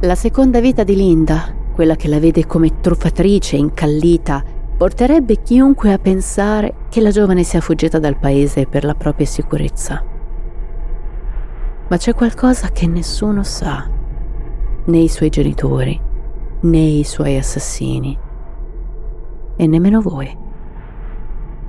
La 0.00 0.16
seconda 0.16 0.60
vita 0.60 0.82
di 0.82 0.96
Linda, 0.96 1.54
quella 1.72 1.94
che 1.94 2.08
la 2.08 2.18
vede 2.18 2.44
come 2.44 2.80
truffatrice 2.80 3.54
incallita, 3.54 4.42
porterebbe 4.76 5.42
chiunque 5.42 5.92
a 5.92 5.98
pensare 5.98 6.74
che 6.88 7.00
la 7.00 7.10
giovane 7.10 7.44
sia 7.44 7.60
fuggita 7.60 8.00
dal 8.00 8.18
paese 8.18 8.66
per 8.66 8.82
la 8.84 8.94
propria 8.94 9.26
sicurezza. 9.26 10.02
Ma 11.90 11.96
c'è 11.96 12.14
qualcosa 12.14 12.70
che 12.70 12.86
nessuno 12.86 13.42
sa, 13.42 13.88
né 14.84 14.98
i 14.98 15.08
suoi 15.08 15.28
genitori, 15.28 16.00
né 16.60 16.78
i 16.78 17.04
suoi 17.04 17.36
assassini, 17.36 18.18
e 19.56 19.66
nemmeno 19.66 20.00
voi. 20.00 20.34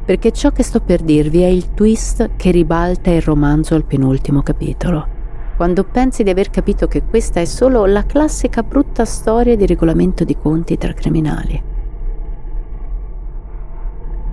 Perché 0.06 0.32
ciò 0.32 0.52
che 0.52 0.64
sto 0.64 0.80
per 0.80 1.02
dirvi 1.02 1.42
è 1.42 1.48
il 1.48 1.74
twist 1.74 2.32
che 2.38 2.52
ribalta 2.52 3.12
il 3.12 3.22
romanzo 3.22 3.76
al 3.76 3.86
penultimo 3.86 4.42
capitolo 4.42 5.20
quando 5.62 5.84
pensi 5.84 6.24
di 6.24 6.32
aver 6.32 6.50
capito 6.50 6.88
che 6.88 7.04
questa 7.04 7.40
è 7.40 7.46
solo 7.46 7.86
la 7.86 8.04
classica 8.04 8.64
brutta 8.64 9.06
storia 9.06 9.56
di 9.56 9.68
regolamento 9.68 10.24
di 10.24 10.36
conti 10.36 10.76
tra 10.76 10.92
criminali. 10.92 11.62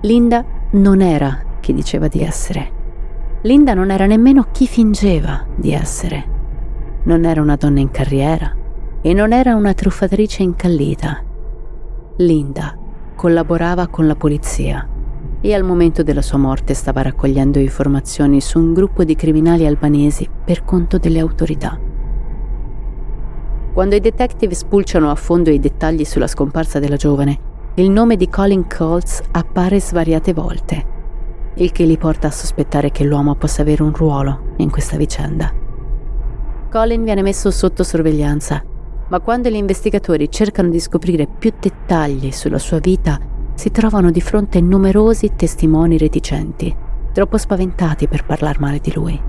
Linda 0.01 0.43
non 0.71 1.01
era 1.01 1.39
chi 1.59 1.71
diceva 1.71 2.07
di 2.07 2.23
essere. 2.23 2.78
Linda 3.43 3.73
non 3.73 3.89
era 3.89 4.05
nemmeno 4.05 4.47
chi 4.51 4.67
fingeva 4.67 5.45
di 5.55 5.71
essere. 5.71 6.37
Non 7.03 7.23
era 7.23 7.41
una 7.41 7.55
donna 7.55 7.79
in 7.79 7.89
carriera 7.89 8.53
e 9.01 9.13
non 9.13 9.31
era 9.31 9.55
una 9.55 9.73
truffatrice 9.73 10.43
incallita. 10.43 11.23
Linda 12.17 12.77
collaborava 13.15 13.87
con 13.87 14.07
la 14.07 14.15
polizia 14.15 14.85
e 15.39 15.53
al 15.53 15.63
momento 15.63 16.03
della 16.03 16.21
sua 16.21 16.37
morte 16.37 16.73
stava 16.73 17.01
raccogliendo 17.01 17.59
informazioni 17.59 18.41
su 18.41 18.59
un 18.59 18.73
gruppo 18.73 19.05
di 19.05 19.15
criminali 19.15 19.65
albanesi 19.65 20.27
per 20.43 20.65
conto 20.65 20.97
delle 20.97 21.19
autorità. 21.19 21.79
Quando 23.71 23.95
i 23.95 24.01
detective 24.01 24.53
spulciano 24.53 25.09
a 25.09 25.15
fondo 25.15 25.49
i 25.49 25.59
dettagli 25.59 26.03
sulla 26.03 26.27
scomparsa 26.27 26.79
della 26.79 26.97
giovane, 26.97 27.39
il 27.75 27.89
nome 27.89 28.17
di 28.17 28.27
Colin 28.27 28.67
Colts 28.67 29.21
appare 29.31 29.79
svariate 29.79 30.33
volte, 30.33 30.97
il 31.59 31.71
che 31.71 31.83
li 31.83 31.97
porta 31.97 32.27
a 32.27 32.31
sospettare 32.31 32.89
che 32.89 33.03
l'uomo 33.03 33.35
possa 33.35 33.61
avere 33.61 33.83
un 33.83 33.93
ruolo 33.93 34.53
in 34.57 34.69
questa 34.69 34.97
vicenda. 34.97 35.53
Colin 36.69 37.03
viene 37.03 37.21
messo 37.21 37.51
sotto 37.51 37.83
sorveglianza, 37.83 38.63
ma 39.07 39.19
quando 39.19 39.49
gli 39.49 39.55
investigatori 39.55 40.29
cercano 40.31 40.69
di 40.69 40.79
scoprire 40.79 41.27
più 41.27 41.51
dettagli 41.59 42.31
sulla 42.31 42.59
sua 42.59 42.79
vita, 42.79 43.19
si 43.55 43.71
trovano 43.71 44.11
di 44.11 44.21
fronte 44.21 44.61
numerosi 44.61 45.31
testimoni 45.35 45.97
reticenti, 45.97 46.73
troppo 47.11 47.37
spaventati 47.37 48.07
per 48.07 48.23
parlare 48.23 48.59
male 48.59 48.79
di 48.79 48.93
lui. 48.93 49.21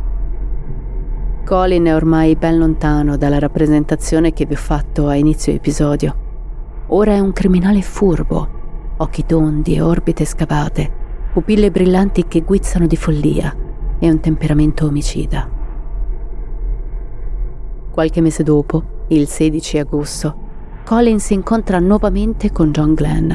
Colin 1.44 1.86
è 1.86 1.94
ormai 1.94 2.36
ben 2.36 2.58
lontano 2.58 3.16
dalla 3.16 3.40
rappresentazione 3.40 4.32
che 4.32 4.46
vi 4.46 4.52
ho 4.52 4.58
fatto 4.58 5.08
a 5.08 5.16
inizio 5.16 5.52
episodio. 5.52 6.14
Ora 6.88 7.14
è 7.14 7.18
un 7.18 7.32
criminale 7.32 7.82
furbo, 7.82 8.48
occhi 8.98 9.24
tondi 9.24 9.74
e 9.74 9.80
orbite 9.80 10.24
scavate, 10.24 10.99
pupille 11.32 11.70
brillanti 11.70 12.26
che 12.26 12.42
guizzano 12.42 12.86
di 12.86 12.96
follia 12.96 13.54
e 13.98 14.10
un 14.10 14.20
temperamento 14.20 14.86
omicida. 14.86 15.48
Qualche 17.90 18.20
mese 18.20 18.42
dopo, 18.42 18.82
il 19.08 19.28
16 19.28 19.78
agosto, 19.78 20.48
Colin 20.84 21.20
si 21.20 21.34
incontra 21.34 21.78
nuovamente 21.78 22.50
con 22.50 22.70
John 22.70 22.94
Glenn 22.94 23.32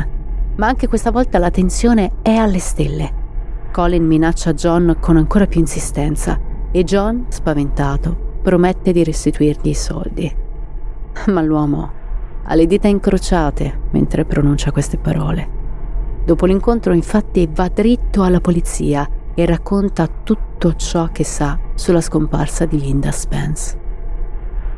ma 0.56 0.68
anche 0.68 0.88
questa 0.88 1.12
volta 1.12 1.38
la 1.38 1.52
tensione 1.52 2.14
è 2.22 2.34
alle 2.36 2.60
stelle. 2.60 3.24
Colin 3.72 4.06
minaccia 4.06 4.54
John 4.54 4.98
con 5.00 5.18
ancora 5.18 5.48
più 5.48 5.60
insistenza 5.60 6.40
e 6.72 6.84
John, 6.84 7.26
spaventato, 7.30 8.40
promette 8.42 8.92
di 8.94 9.04
restituirgli 9.04 9.70
i 9.70 9.74
soldi. 9.74 10.34
Ma 11.28 11.42
l'uomo 11.42 11.92
ha 12.44 12.56
le 12.56 12.66
dita 12.68 12.88
incrociate 12.88 13.82
mentre 13.92 14.24
pronuncia 14.24 14.72
queste 14.72 14.98
parole. 14.98 15.55
Dopo 16.26 16.48
l'incontro 16.48 16.94
infatti 16.94 17.48
va 17.54 17.70
dritto 17.70 18.24
alla 18.24 18.42
polizia 18.42 19.08
e 19.36 19.46
racconta 19.46 20.10
tutto 20.24 20.74
ciò 20.74 21.10
che 21.12 21.24
sa 21.24 21.60
sulla 21.76 22.02
scomparsa 22.02 22.66
di 22.66 22.80
Linda 22.80 23.12
Spence. 23.12 23.78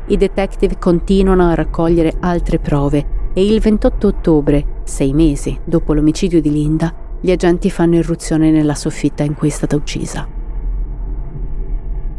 I 0.08 0.16
detective 0.18 0.78
continuano 0.78 1.48
a 1.48 1.54
raccogliere 1.54 2.16
altre 2.20 2.58
prove 2.58 3.30
e 3.32 3.44
il 3.44 3.60
28 3.60 4.06
ottobre 4.06 4.66
Sei 4.84 5.12
mesi 5.12 5.58
dopo 5.64 5.92
l'omicidio 5.92 6.40
di 6.40 6.50
Linda, 6.50 6.94
gli 7.20 7.30
agenti 7.30 7.70
fanno 7.70 7.96
irruzione 7.96 8.50
nella 8.50 8.74
soffitta 8.74 9.22
in 9.22 9.34
cui 9.34 9.48
è 9.48 9.50
stata 9.50 9.76
uccisa. 9.76 10.26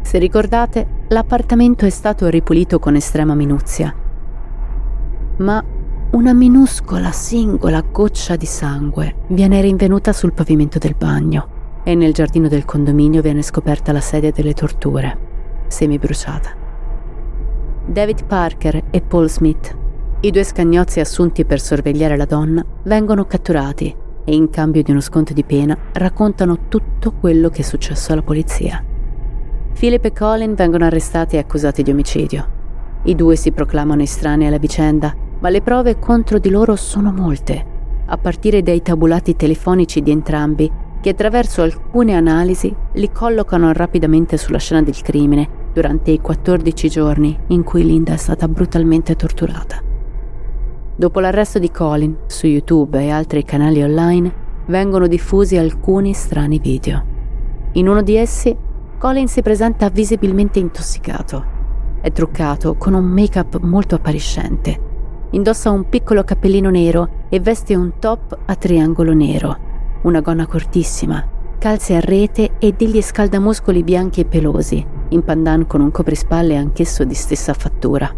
Se 0.02 0.18
ricordate, 0.18 1.04
l'appartamento 1.08 1.84
è 1.84 1.90
stato 1.90 2.28
ripulito 2.28 2.78
con 2.78 2.94
estrema 2.94 3.34
minuzia, 3.34 3.92
ma 5.38 5.64
una 6.12 6.32
minuscola 6.32 7.12
singola 7.12 7.82
goccia 7.82 8.34
di 8.34 8.44
sangue 8.44 9.14
viene 9.28 9.60
rinvenuta 9.60 10.12
sul 10.12 10.32
pavimento 10.32 10.78
del 10.78 10.96
bagno 10.98 11.58
e 11.84 11.94
nel 11.94 12.12
giardino 12.12 12.48
del 12.48 12.64
condominio 12.64 13.22
viene 13.22 13.42
scoperta 13.42 13.92
la 13.92 14.00
sedia 14.00 14.32
delle 14.32 14.52
torture, 14.52 15.16
semibruciata. 15.68 16.50
David 17.86 18.24
Parker 18.24 18.86
e 18.90 19.00
Paul 19.02 19.30
Smith 19.30 19.76
i 20.22 20.32
due 20.32 20.42
scagnozzi 20.42 20.98
assunti 20.98 21.44
per 21.44 21.60
sorvegliare 21.60 22.16
la 22.16 22.24
donna 22.24 22.64
vengono 22.82 23.24
catturati 23.24 23.94
e 24.24 24.34
in 24.34 24.50
cambio 24.50 24.82
di 24.82 24.90
uno 24.90 25.00
sconto 25.00 25.32
di 25.32 25.44
pena 25.44 25.78
raccontano 25.92 26.66
tutto 26.68 27.12
quello 27.12 27.50
che 27.50 27.60
è 27.60 27.64
successo 27.64 28.12
alla 28.12 28.22
polizia. 28.22 28.84
Philip 29.78 30.04
e 30.04 30.12
Colin 30.12 30.54
vengono 30.54 30.84
arrestati 30.84 31.36
e 31.36 31.38
accusati 31.38 31.84
di 31.84 31.92
omicidio. 31.92 32.58
I 33.04 33.14
due 33.14 33.36
si 33.36 33.52
proclamano 33.52 34.02
estranei 34.02 34.48
alla 34.48 34.58
vicenda, 34.58 35.28
ma 35.40 35.48
le 35.48 35.62
prove 35.62 35.98
contro 35.98 36.38
di 36.38 36.50
loro 36.50 36.76
sono 36.76 37.12
molte, 37.12 37.66
a 38.06 38.16
partire 38.18 38.62
dai 38.62 38.82
tabulati 38.82 39.36
telefonici 39.36 40.02
di 40.02 40.10
entrambi 40.10 40.70
che 41.00 41.10
attraverso 41.10 41.62
alcune 41.62 42.14
analisi 42.14 42.74
li 42.92 43.10
collocano 43.10 43.72
rapidamente 43.72 44.36
sulla 44.36 44.58
scena 44.58 44.82
del 44.82 45.00
crimine 45.00 45.48
durante 45.72 46.10
i 46.10 46.20
14 46.20 46.88
giorni 46.88 47.38
in 47.48 47.62
cui 47.62 47.84
Linda 47.84 48.12
è 48.12 48.16
stata 48.16 48.48
brutalmente 48.48 49.16
torturata. 49.16 49.82
Dopo 50.94 51.20
l'arresto 51.20 51.58
di 51.58 51.70
Colin, 51.70 52.14
su 52.26 52.46
YouTube 52.46 53.00
e 53.00 53.10
altri 53.10 53.44
canali 53.44 53.82
online 53.82 54.48
vengono 54.66 55.06
diffusi 55.06 55.56
alcuni 55.56 56.12
strani 56.12 56.58
video. 56.58 57.04
In 57.72 57.88
uno 57.88 58.02
di 58.02 58.16
essi, 58.16 58.54
Colin 58.98 59.28
si 59.28 59.40
presenta 59.40 59.88
visibilmente 59.88 60.58
intossicato. 60.58 61.58
È 62.02 62.12
truccato 62.12 62.74
con 62.76 62.92
un 62.92 63.04
make-up 63.04 63.58
molto 63.60 63.94
appariscente. 63.94 64.88
Indossa 65.32 65.70
un 65.70 65.88
piccolo 65.88 66.24
cappellino 66.24 66.70
nero 66.70 67.26
e 67.28 67.38
veste 67.38 67.76
un 67.76 67.98
top 68.00 68.36
a 68.46 68.56
triangolo 68.56 69.12
nero, 69.12 69.56
una 70.02 70.20
gonna 70.20 70.46
cortissima, 70.46 71.24
calze 71.56 71.94
a 71.94 72.00
rete 72.00 72.52
e 72.58 72.72
degli 72.76 73.00
scaldamuscoli 73.00 73.84
bianchi 73.84 74.22
e 74.22 74.24
pelosi, 74.24 74.84
in 75.10 75.22
pandan 75.22 75.68
con 75.68 75.82
un 75.82 75.92
coprispalle 75.92 76.56
anch'esso 76.56 77.04
di 77.04 77.14
stessa 77.14 77.54
fattura. 77.54 78.12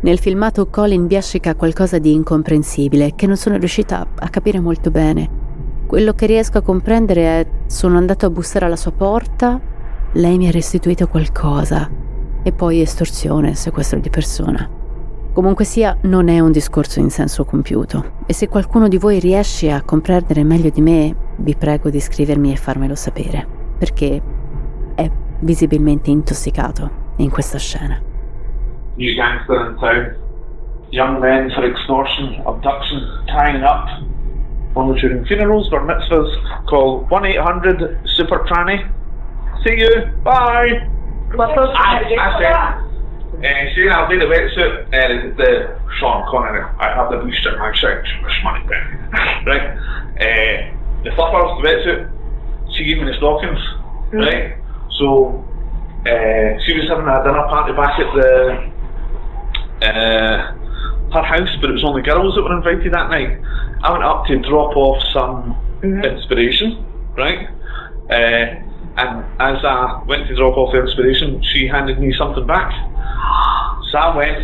Nel 0.00 0.20
filmato 0.20 0.68
Colin 0.68 1.08
biascica 1.08 1.56
qualcosa 1.56 1.98
di 1.98 2.12
incomprensibile 2.12 3.14
che 3.16 3.26
non 3.26 3.36
sono 3.36 3.56
riuscita 3.56 4.06
a 4.14 4.28
capire 4.28 4.60
molto 4.60 4.92
bene. 4.92 5.28
Quello 5.86 6.12
che 6.12 6.26
riesco 6.26 6.58
a 6.58 6.62
comprendere 6.62 7.22
è 7.22 7.46
sono 7.66 7.96
andato 7.96 8.26
a 8.26 8.30
bussare 8.30 8.66
alla 8.66 8.76
sua 8.76 8.92
porta, 8.92 9.60
lei 10.12 10.36
mi 10.36 10.46
ha 10.46 10.52
restituito 10.52 11.08
qualcosa 11.08 11.90
e 12.40 12.52
poi 12.52 12.80
estorsione, 12.80 13.56
sequestro 13.56 13.98
di 13.98 14.10
persona. 14.10 14.75
Comunque 15.36 15.66
sia, 15.66 15.94
non 16.04 16.28
è 16.28 16.40
un 16.40 16.50
discorso 16.50 16.98
in 16.98 17.10
senso 17.10 17.44
compiuto 17.44 18.22
e 18.24 18.32
se 18.32 18.48
qualcuno 18.48 18.88
di 18.88 18.96
voi 18.96 19.18
riesce 19.18 19.70
a 19.70 19.82
comprendere 19.82 20.42
meglio 20.44 20.70
di 20.70 20.80
me, 20.80 21.14
vi 21.36 21.54
prego 21.54 21.90
di 21.90 22.00
scrivermi 22.00 22.52
e 22.52 22.56
farmelo 22.56 22.94
sapere, 22.94 23.46
perché 23.78 24.22
è 24.94 25.10
visibilmente 25.40 26.08
intossicato 26.08 26.90
in 27.16 27.28
questa 27.28 27.58
scena. 27.58 28.00
new 28.96 29.14
gangster 29.14 29.66
in 29.68 29.76
town. 29.76 30.16
Young 30.88 31.20
men 31.20 31.50
for 31.50 31.66
extortion, 31.66 32.40
abduction, 32.46 33.06
tying 33.26 33.62
up. 33.62 33.86
Only 34.74 34.98
during 34.98 35.26
funerals 35.26 35.70
or 35.70 35.82
mitzvahs. 35.82 36.32
Call 36.66 37.04
1 37.10 37.26
800 37.26 38.00
Super 38.04 38.38
Tranny. 38.48 38.90
See 39.62 39.76
you. 39.76 40.06
Bye. 40.24 40.88
And 43.42 43.74
she 43.74 43.88
I'll 43.88 44.08
be 44.08 44.18
the 44.18 44.24
wetsuit 44.24 44.88
and 44.92 45.36
the 45.36 45.78
Sean 45.98 46.24
Connery. 46.30 46.64
I 46.80 46.94
have 46.96 47.10
the 47.10 47.18
booster 47.18 47.52
in 47.52 47.58
my 47.58 47.72
search 47.76 48.06
for 48.20 48.30
money 48.44 48.64
back. 48.66 48.86
right? 49.46 49.76
Uh, 50.16 50.72
the 51.04 51.10
flippers, 51.12 51.50
the 51.56 51.64
wetsuit, 51.68 52.74
she 52.74 52.84
gave 52.84 52.98
me 52.98 53.04
the 53.04 53.16
stockings. 53.18 53.60
Mm. 54.12 54.24
Right? 54.24 54.56
So 54.98 55.44
uh, 56.06 56.62
she 56.64 56.72
was 56.74 56.88
having 56.88 57.04
a 57.04 57.22
dinner 57.22 57.44
party 57.50 57.72
back 57.76 57.98
at 58.00 58.10
the 58.14 58.72
uh, 59.84 60.56
her 61.12 61.22
house, 61.22 61.50
but 61.60 61.70
it 61.70 61.74
was 61.74 61.84
only 61.84 62.02
girls 62.02 62.34
that 62.34 62.42
were 62.42 62.56
invited 62.56 62.92
that 62.92 63.10
night. 63.10 63.38
I 63.82 63.92
went 63.92 64.04
up 64.04 64.26
to 64.26 64.38
drop 64.48 64.76
off 64.76 65.02
some 65.12 65.54
mm-hmm. 65.82 66.04
inspiration, 66.04 66.84
right? 67.16 67.48
Uh, 68.08 68.65
and 68.96 69.24
as 69.40 69.64
I 69.64 70.02
went 70.06 70.26
to 70.28 70.34
drop 70.36 70.56
off 70.56 70.72
the 70.72 70.80
inspiration, 70.80 71.42
she 71.52 71.66
handed 71.68 72.00
me 72.00 72.14
something 72.16 72.46
back. 72.46 72.72
So 73.90 73.98
I 73.98 74.16
went 74.16 74.38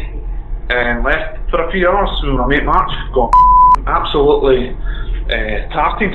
and 0.71 1.05
left 1.05 1.51
for 1.51 1.67
a 1.67 1.73
few 1.73 1.89
hours 1.89 2.11
with 2.23 2.35
my 2.35 2.47
mate 2.47 2.65
Mark, 2.65 2.89
got 3.15 3.31
absolutely 3.87 4.77
uh, 5.29 5.69
tarted. 5.73 6.15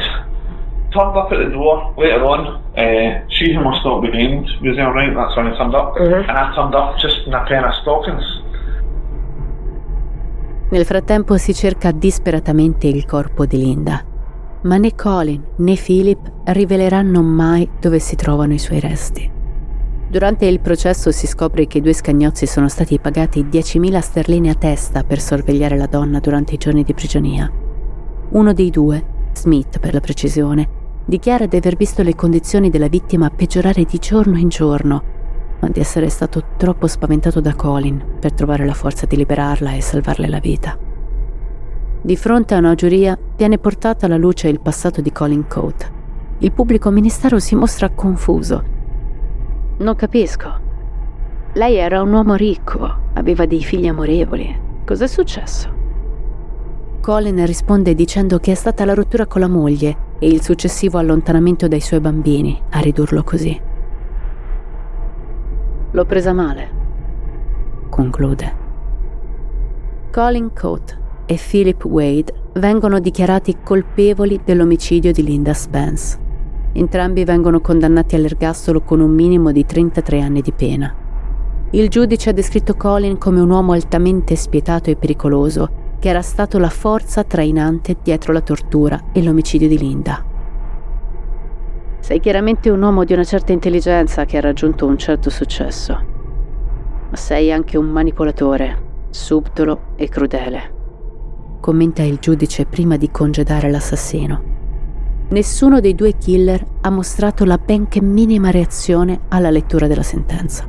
Turned 0.94 1.18
up 1.18 1.32
at 1.32 1.40
the 1.40 1.50
door 1.52 1.94
later 1.98 2.24
on. 2.24 2.64
Uh, 2.78 3.26
she 3.30 3.54
who 3.54 3.64
must 3.64 3.84
not 3.84 4.02
be 4.02 4.10
named 4.10 4.48
was 4.62 4.78
there, 4.78 4.92
right? 4.94 5.14
That's 5.14 5.36
when 5.36 5.48
I 5.48 5.58
turned 5.58 5.76
up. 5.76 5.96
Mm-hmm. 5.96 6.30
And 6.30 6.38
I 6.38 6.56
turned 6.56 6.76
up 6.76 6.98
just 7.00 7.28
in 7.28 7.34
a 7.34 7.46
pair 7.46 7.68
of 7.68 7.74
stockings. 7.82 8.24
Nel 10.70 10.84
frattempo 10.86 11.38
si 11.38 11.54
cerca 11.54 11.92
disperatamente 11.92 12.88
il 12.88 13.06
corpo 13.06 13.46
di 13.46 13.58
Linda, 13.58 14.04
ma 14.68 14.76
né 14.76 14.94
Colin 14.96 15.42
né 15.56 15.76
Philip 15.76 16.20
riveleranno 16.44 17.22
mai 17.24 17.70
dove 17.80 18.00
si 18.00 18.18
trovano 18.18 18.54
i 18.54 18.60
suoi 18.60 18.82
resti. 18.82 19.32
Durante 20.10 20.46
il 20.46 20.60
processo 20.60 21.12
si 21.12 21.26
scopre 21.26 21.68
che 21.68 21.78
i 21.78 21.82
due 21.82 21.94
scagnozzi 21.94 22.46
sono 22.46 22.68
stati 22.68 23.00
pagati 23.00 23.46
10.000 23.46 24.00
sterline 24.00 24.50
a 24.50 24.56
testa 24.56 25.04
per 25.04 25.22
sorvegliare 25.22 25.78
la 25.78 25.88
donna 25.88 26.20
durante 26.20 26.56
i 26.56 26.58
giorni 26.58 26.84
di 26.84 26.94
prigionia. 26.94 27.50
Uno 28.30 28.54
dei 28.54 28.70
due, 28.70 29.06
Smith 29.34 29.80
per 29.80 29.94
la 29.94 30.02
precisione, 30.02 30.68
dichiara 31.06 31.46
di 31.46 31.56
aver 31.56 31.78
visto 31.78 32.04
le 32.04 32.16
condizioni 32.16 32.70
della 32.70 32.90
vittima 32.90 33.30
peggiorare 33.30 33.86
di 33.86 33.98
giorno 34.00 34.38
in 34.38 34.50
giorno, 34.50 35.04
ma 35.62 35.70
di 35.70 35.80
essere 35.80 36.10
stato 36.10 36.44
troppo 36.58 36.88
spaventato 36.88 37.40
da 37.40 37.56
Colin 37.56 38.04
per 38.20 38.34
trovare 38.34 38.66
la 38.66 38.74
forza 38.74 39.06
di 39.06 39.16
liberarla 39.16 39.74
e 39.74 39.82
salvarle 39.82 40.28
la 40.28 40.40
vita. 40.40 40.78
Di 42.08 42.16
fronte 42.16 42.56
a 42.56 42.60
una 42.60 42.74
giuria 42.74 43.20
viene 43.36 43.58
portato 43.58 44.06
alla 44.06 44.16
luce 44.16 44.48
il 44.48 44.62
passato 44.62 45.02
di 45.02 45.12
Colin 45.12 45.46
Coate. 45.46 45.92
Il 46.38 46.54
pubblico 46.54 46.90
ministero 46.90 47.38
si 47.38 47.54
mostra 47.54 47.90
confuso 47.90 48.64
non 49.80 49.94
capisco. 49.98 50.50
Lei 51.52 51.76
era 51.76 52.02
un 52.02 52.14
uomo 52.14 52.36
ricco, 52.36 53.10
aveva 53.12 53.46
dei 53.46 53.62
figli 53.62 53.88
amorevoli. 53.88 54.58
Cos'è 54.86 55.06
successo? 55.06 55.70
Colin 57.02 57.46
risponde 57.46 57.94
dicendo 57.94 58.40
che 58.40 58.54
è 58.54 58.56
stata 58.56 58.86
la 58.86 58.94
rottura 58.94 59.26
con 59.26 59.42
la 59.42 59.50
moglie 59.50 59.98
e 60.18 60.30
il 60.30 60.42
successivo 60.42 61.00
allontanamento 61.00 61.68
dai 61.68 61.82
suoi 61.82 62.00
bambini 62.00 62.58
a 62.70 62.80
ridurlo 62.80 63.22
così. 63.26 63.60
L'ho 65.92 66.06
presa 66.06 66.32
male, 66.32 66.70
conclude. 67.90 68.56
Colin 70.10 70.54
Coate 70.54 71.06
e 71.28 71.38
Philip 71.38 71.84
Wade 71.86 72.34
vengono 72.54 73.00
dichiarati 73.00 73.58
colpevoli 73.64 74.40
dell'omicidio 74.44 75.12
di 75.12 75.24
Linda 75.24 75.54
Spence. 75.54 76.18
Entrambi 76.72 77.24
vengono 77.24 77.60
condannati 77.60 78.16
all'ergastolo 78.16 78.82
con 78.82 79.00
un 79.02 79.12
minimo 79.12 79.52
di 79.52 79.66
33 79.66 80.22
anni 80.22 80.42
di 80.42 80.52
pena. 80.54 80.96
Il 81.72 81.90
giudice 81.90 82.30
ha 82.30 82.34
descritto 82.34 82.76
Colin 82.76 83.18
come 83.18 83.42
un 83.42 83.50
uomo 83.50 83.74
altamente 83.74 84.36
spietato 84.36 84.90
e 84.90 84.96
pericoloso, 84.96 85.70
che 86.00 86.10
era 86.10 86.22
stato 86.22 86.60
la 86.60 86.70
forza 86.70 87.24
trainante 87.24 87.98
dietro 88.02 88.32
la 88.32 88.42
tortura 88.42 89.06
e 89.12 89.22
l'omicidio 89.22 89.68
di 89.68 89.78
Linda. 89.78 90.24
Sei 92.00 92.20
chiaramente 92.22 92.70
un 92.70 92.82
uomo 92.82 93.04
di 93.04 93.12
una 93.12 93.26
certa 93.26 93.52
intelligenza 93.52 94.24
che 94.24 94.38
ha 94.38 94.42
raggiunto 94.42 94.86
un 94.86 94.98
certo 94.98 95.30
successo, 95.30 95.94
ma 97.10 97.16
sei 97.16 97.52
anche 97.52 97.78
un 97.78 97.88
manipolatore, 97.88 98.86
subdolo 99.10 99.80
e 99.96 100.08
crudele, 100.08 100.76
commenta 101.60 102.04
il 102.04 102.18
giudice 102.20 102.66
prima 102.66 102.98
di 102.98 103.10
congedare 103.12 103.70
l'assassino. 103.70 104.56
Nessuno 105.30 105.80
dei 105.82 105.94
due 105.94 106.14
killer 106.18 106.66
ha 106.82 106.90
mostrato 106.90 107.44
la 107.44 107.58
benché 107.58 108.02
minima 108.02 108.50
reazione 108.50 109.22
alla 109.28 109.50
lettura 109.50 109.88
della 109.88 110.04
sentenza. 110.04 110.66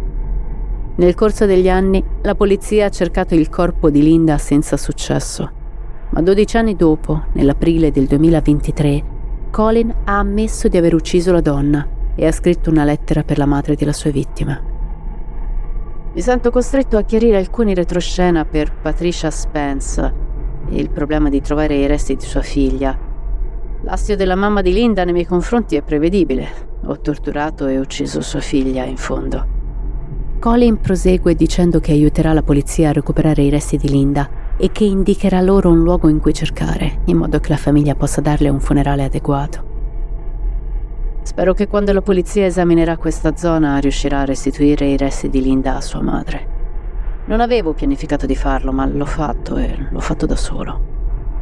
Nel 0.96 1.14
corso 1.14 1.46
degli 1.46 1.68
anni 1.68 2.02
la 2.22 2.34
polizia 2.34 2.86
ha 2.86 2.90
cercato 2.90 3.36
il 3.36 3.48
corpo 3.48 3.88
di 3.88 4.02
Linda 4.02 4.36
senza 4.36 4.76
successo, 4.76 5.50
ma 6.10 6.22
12 6.22 6.56
anni 6.56 6.74
dopo, 6.74 7.26
nell'aprile 7.34 7.92
del 7.92 8.06
2023, 8.06 9.04
Colin 9.50 9.94
ha 10.04 10.18
ammesso 10.18 10.66
di 10.66 10.76
aver 10.76 10.94
ucciso 10.94 11.30
la 11.30 11.40
donna 11.40 11.86
e 12.16 12.26
ha 12.26 12.32
scritto 12.32 12.68
una 12.70 12.82
lettera 12.82 13.22
per 13.22 13.38
la 13.38 13.46
madre 13.46 13.76
della 13.76 13.92
sua 13.92 14.10
vittima. 14.10 14.60
Mi 16.12 16.20
sento 16.20 16.50
costretto 16.50 16.96
a 16.96 17.02
chiarire 17.02 17.36
alcuni 17.36 17.74
retroscena 17.74 18.44
per 18.44 18.72
Patricia 18.72 19.30
Spence 19.30 20.26
il 20.70 20.90
problema 20.90 21.28
di 21.28 21.40
trovare 21.40 21.76
i 21.76 21.86
resti 21.86 22.16
di 22.16 22.24
sua 22.24 22.42
figlia 22.42 23.08
L'astio 23.82 24.16
della 24.16 24.34
mamma 24.34 24.60
di 24.60 24.72
Linda 24.72 25.04
nei 25.04 25.12
miei 25.12 25.24
confronti 25.24 25.76
è 25.76 25.82
prevedibile. 25.82 26.48
Ho 26.86 27.00
torturato 27.00 27.68
e 27.68 27.78
ucciso 27.78 28.20
sua 28.20 28.40
figlia, 28.40 28.84
in 28.84 28.96
fondo. 28.96 29.56
Colin 30.40 30.80
prosegue 30.80 31.34
dicendo 31.34 31.78
che 31.78 31.92
aiuterà 31.92 32.32
la 32.32 32.42
polizia 32.42 32.88
a 32.88 32.92
recuperare 32.92 33.42
i 33.42 33.50
resti 33.50 33.76
di 33.76 33.88
Linda 33.88 34.28
e 34.56 34.72
che 34.72 34.84
indicherà 34.84 35.40
loro 35.40 35.70
un 35.70 35.82
luogo 35.82 36.08
in 36.08 36.18
cui 36.18 36.34
cercare, 36.34 37.02
in 37.04 37.18
modo 37.18 37.38
che 37.38 37.50
la 37.50 37.56
famiglia 37.56 37.94
possa 37.94 38.20
darle 38.20 38.48
un 38.48 38.60
funerale 38.60 39.04
adeguato. 39.04 39.66
Spero 41.22 41.54
che 41.54 41.68
quando 41.68 41.92
la 41.92 42.02
polizia 42.02 42.46
esaminerà 42.46 42.96
questa 42.96 43.36
zona 43.36 43.78
riuscirà 43.78 44.20
a 44.20 44.24
restituire 44.24 44.86
i 44.86 44.96
resti 44.96 45.28
di 45.28 45.40
Linda 45.40 45.76
a 45.76 45.80
sua 45.80 46.02
madre. 46.02 46.57
Non 47.28 47.40
avevo 47.42 47.74
pianificato 47.74 48.24
di 48.24 48.34
farlo, 48.34 48.72
ma 48.72 48.86
l'ho 48.86 49.04
fatto 49.04 49.58
e 49.58 49.88
l'ho 49.90 50.00
fatto 50.00 50.24
da 50.24 50.34
solo. 50.34 50.80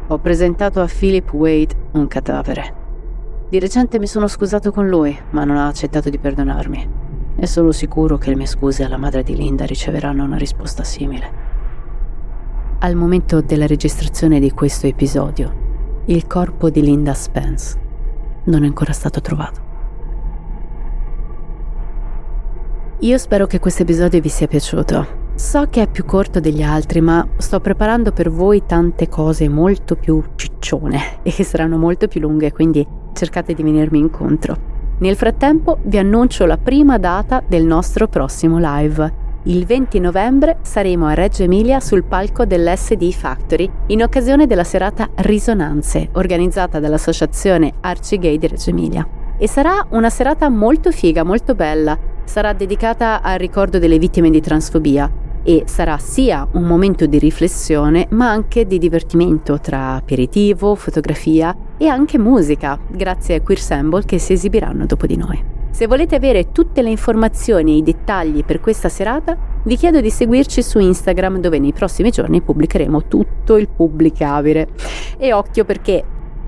Ho 0.07 0.17
presentato 0.19 0.81
a 0.81 0.87
Philip 0.87 1.31
Wade 1.31 1.75
un 1.91 2.07
cadavere. 2.07 2.73
Di 3.47 3.57
recente 3.57 3.97
mi 3.97 4.05
sono 4.05 4.27
scusato 4.27 4.73
con 4.73 4.89
lui, 4.89 5.17
ma 5.29 5.45
non 5.45 5.55
ha 5.55 5.67
accettato 5.67 6.09
di 6.09 6.17
perdonarmi. 6.17 6.89
E 7.37 7.47
sono 7.47 7.71
sicuro 7.71 8.17
che 8.17 8.31
le 8.31 8.35
mie 8.35 8.47
scuse 8.47 8.83
alla 8.83 8.97
madre 8.97 9.23
di 9.23 9.33
Linda 9.33 9.63
riceveranno 9.63 10.25
una 10.25 10.35
risposta 10.35 10.83
simile. 10.83 11.31
Al 12.79 12.95
momento 12.95 13.39
della 13.39 13.65
registrazione 13.65 14.41
di 14.41 14.51
questo 14.51 14.87
episodio, 14.87 16.03
il 16.07 16.27
corpo 16.27 16.69
di 16.69 16.81
Linda 16.81 17.13
Spence 17.13 17.79
non 18.43 18.63
è 18.63 18.67
ancora 18.67 18.91
stato 18.91 19.21
trovato. 19.21 19.61
Io 22.99 23.17
spero 23.17 23.47
che 23.47 23.59
questo 23.59 23.83
episodio 23.83 24.19
vi 24.19 24.29
sia 24.29 24.47
piaciuto. 24.47 25.26
So 25.37 25.67
che 25.69 25.83
è 25.83 25.87
più 25.87 26.03
corto 26.03 26.39
degli 26.39 26.63
altri, 26.63 26.99
ma 26.99 27.25
sto 27.37 27.59
preparando 27.59 28.11
per 28.11 28.31
voi 28.31 28.63
tante 28.65 29.07
cose 29.07 29.47
molto 29.47 29.95
più 29.95 30.19
ciccione 30.35 31.19
e 31.21 31.31
che 31.31 31.43
saranno 31.43 31.77
molto 31.77 32.07
più 32.07 32.21
lunghe, 32.21 32.51
quindi 32.51 32.85
cercate 33.13 33.53
di 33.53 33.61
venirmi 33.61 33.99
incontro. 33.99 34.57
Nel 34.97 35.15
frattempo 35.15 35.77
vi 35.83 35.99
annuncio 35.99 36.47
la 36.47 36.57
prima 36.57 36.97
data 36.97 37.43
del 37.47 37.65
nostro 37.65 38.07
prossimo 38.07 38.57
live. 38.59 39.25
Il 39.43 39.67
20 39.67 39.99
novembre 39.99 40.57
saremo 40.63 41.05
a 41.05 41.13
Reggio 41.13 41.43
Emilia 41.43 41.79
sul 41.81 42.03
palco 42.03 42.45
dell'SD 42.45 43.11
Factory 43.11 43.69
in 43.87 44.01
occasione 44.01 44.47
della 44.47 44.63
serata 44.63 45.07
Risonanze, 45.17 46.09
organizzata 46.13 46.79
dall'associazione 46.79 47.73
Arci 47.81 48.17
Gay 48.17 48.39
di 48.39 48.47
Reggio 48.47 48.71
Emilia. 48.71 49.07
E 49.37 49.47
sarà 49.47 49.85
una 49.89 50.09
serata 50.09 50.49
molto 50.49 50.91
figa, 50.91 51.23
molto 51.23 51.53
bella. 51.53 51.95
Sarà 52.23 52.53
dedicata 52.53 53.21
al 53.21 53.37
ricordo 53.37 53.77
delle 53.77 53.99
vittime 53.99 54.31
di 54.31 54.41
transfobia 54.41 55.25
e 55.47 55.63
sarà 55.65 55.97
sia 55.97 56.45
un 56.51 56.63
momento 56.63 57.05
di 57.05 57.17
riflessione 57.17 58.07
ma 58.09 58.29
anche 58.29 58.67
di 58.67 58.77
divertimento 58.77 59.61
tra 59.61 59.93
aperitivo, 59.93 60.75
fotografia 60.75 61.55
e 61.77 61.87
anche 61.87 62.17
musica, 62.17 62.77
grazie 62.85 63.35
a 63.35 63.41
Queer 63.41 63.61
Sample 63.61 64.03
che 64.03 64.19
si 64.19 64.33
esibiranno 64.33 64.85
dopo 64.85 65.05
di 65.05 65.15
noi. 65.15 65.41
Se 65.69 65.87
volete 65.87 66.15
avere 66.15 66.51
tutte 66.51 66.81
le 66.81 66.89
informazioni 66.89 67.73
e 67.73 67.77
i 67.77 67.83
dettagli 67.83 68.43
per 68.43 68.59
questa 68.59 68.89
serata, 68.89 69.37
vi 69.63 69.77
chiedo 69.77 70.01
di 70.01 70.09
seguirci 70.09 70.61
su 70.61 70.79
Instagram 70.79 71.39
dove 71.39 71.59
nei 71.59 71.71
prossimi 71.71 72.09
giorni 72.09 72.41
pubblicheremo 72.41 73.07
tutto 73.07 73.55
il 73.55 73.69
pubblicabile. 73.69 74.67
E 75.17 75.31
occhio 75.31 75.63
perché 75.63 76.03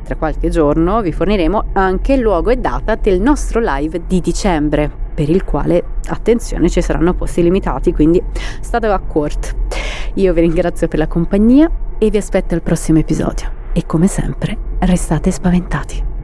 tra 0.09 0.15
qualche 0.15 0.49
giorno 0.49 1.01
vi 1.01 1.11
forniremo 1.11 1.65
anche 1.73 2.13
il 2.13 2.21
luogo 2.21 2.49
e 2.49 2.57
data 2.57 2.95
del 2.95 3.21
nostro 3.21 3.61
live 3.63 4.01
di 4.07 4.19
dicembre 4.21 4.89
per 5.13 5.29
il 5.29 5.43
quale, 5.43 5.83
attenzione, 6.07 6.67
ci 6.67 6.81
saranno 6.81 7.13
posti 7.13 7.43
limitati, 7.43 7.93
quindi 7.93 8.19
state 8.59 8.87
a 8.87 8.97
court. 8.99 9.55
Io 10.15 10.33
vi 10.33 10.41
ringrazio 10.41 10.87
per 10.87 10.97
la 10.97 11.07
compagnia 11.07 11.69
e 11.99 12.09
vi 12.09 12.17
aspetto 12.17 12.55
al 12.55 12.63
prossimo 12.63 12.97
episodio. 12.97 13.51
E 13.73 13.85
come 13.85 14.07
sempre, 14.07 14.57
restate 14.79 15.29
spaventati. 15.29 16.18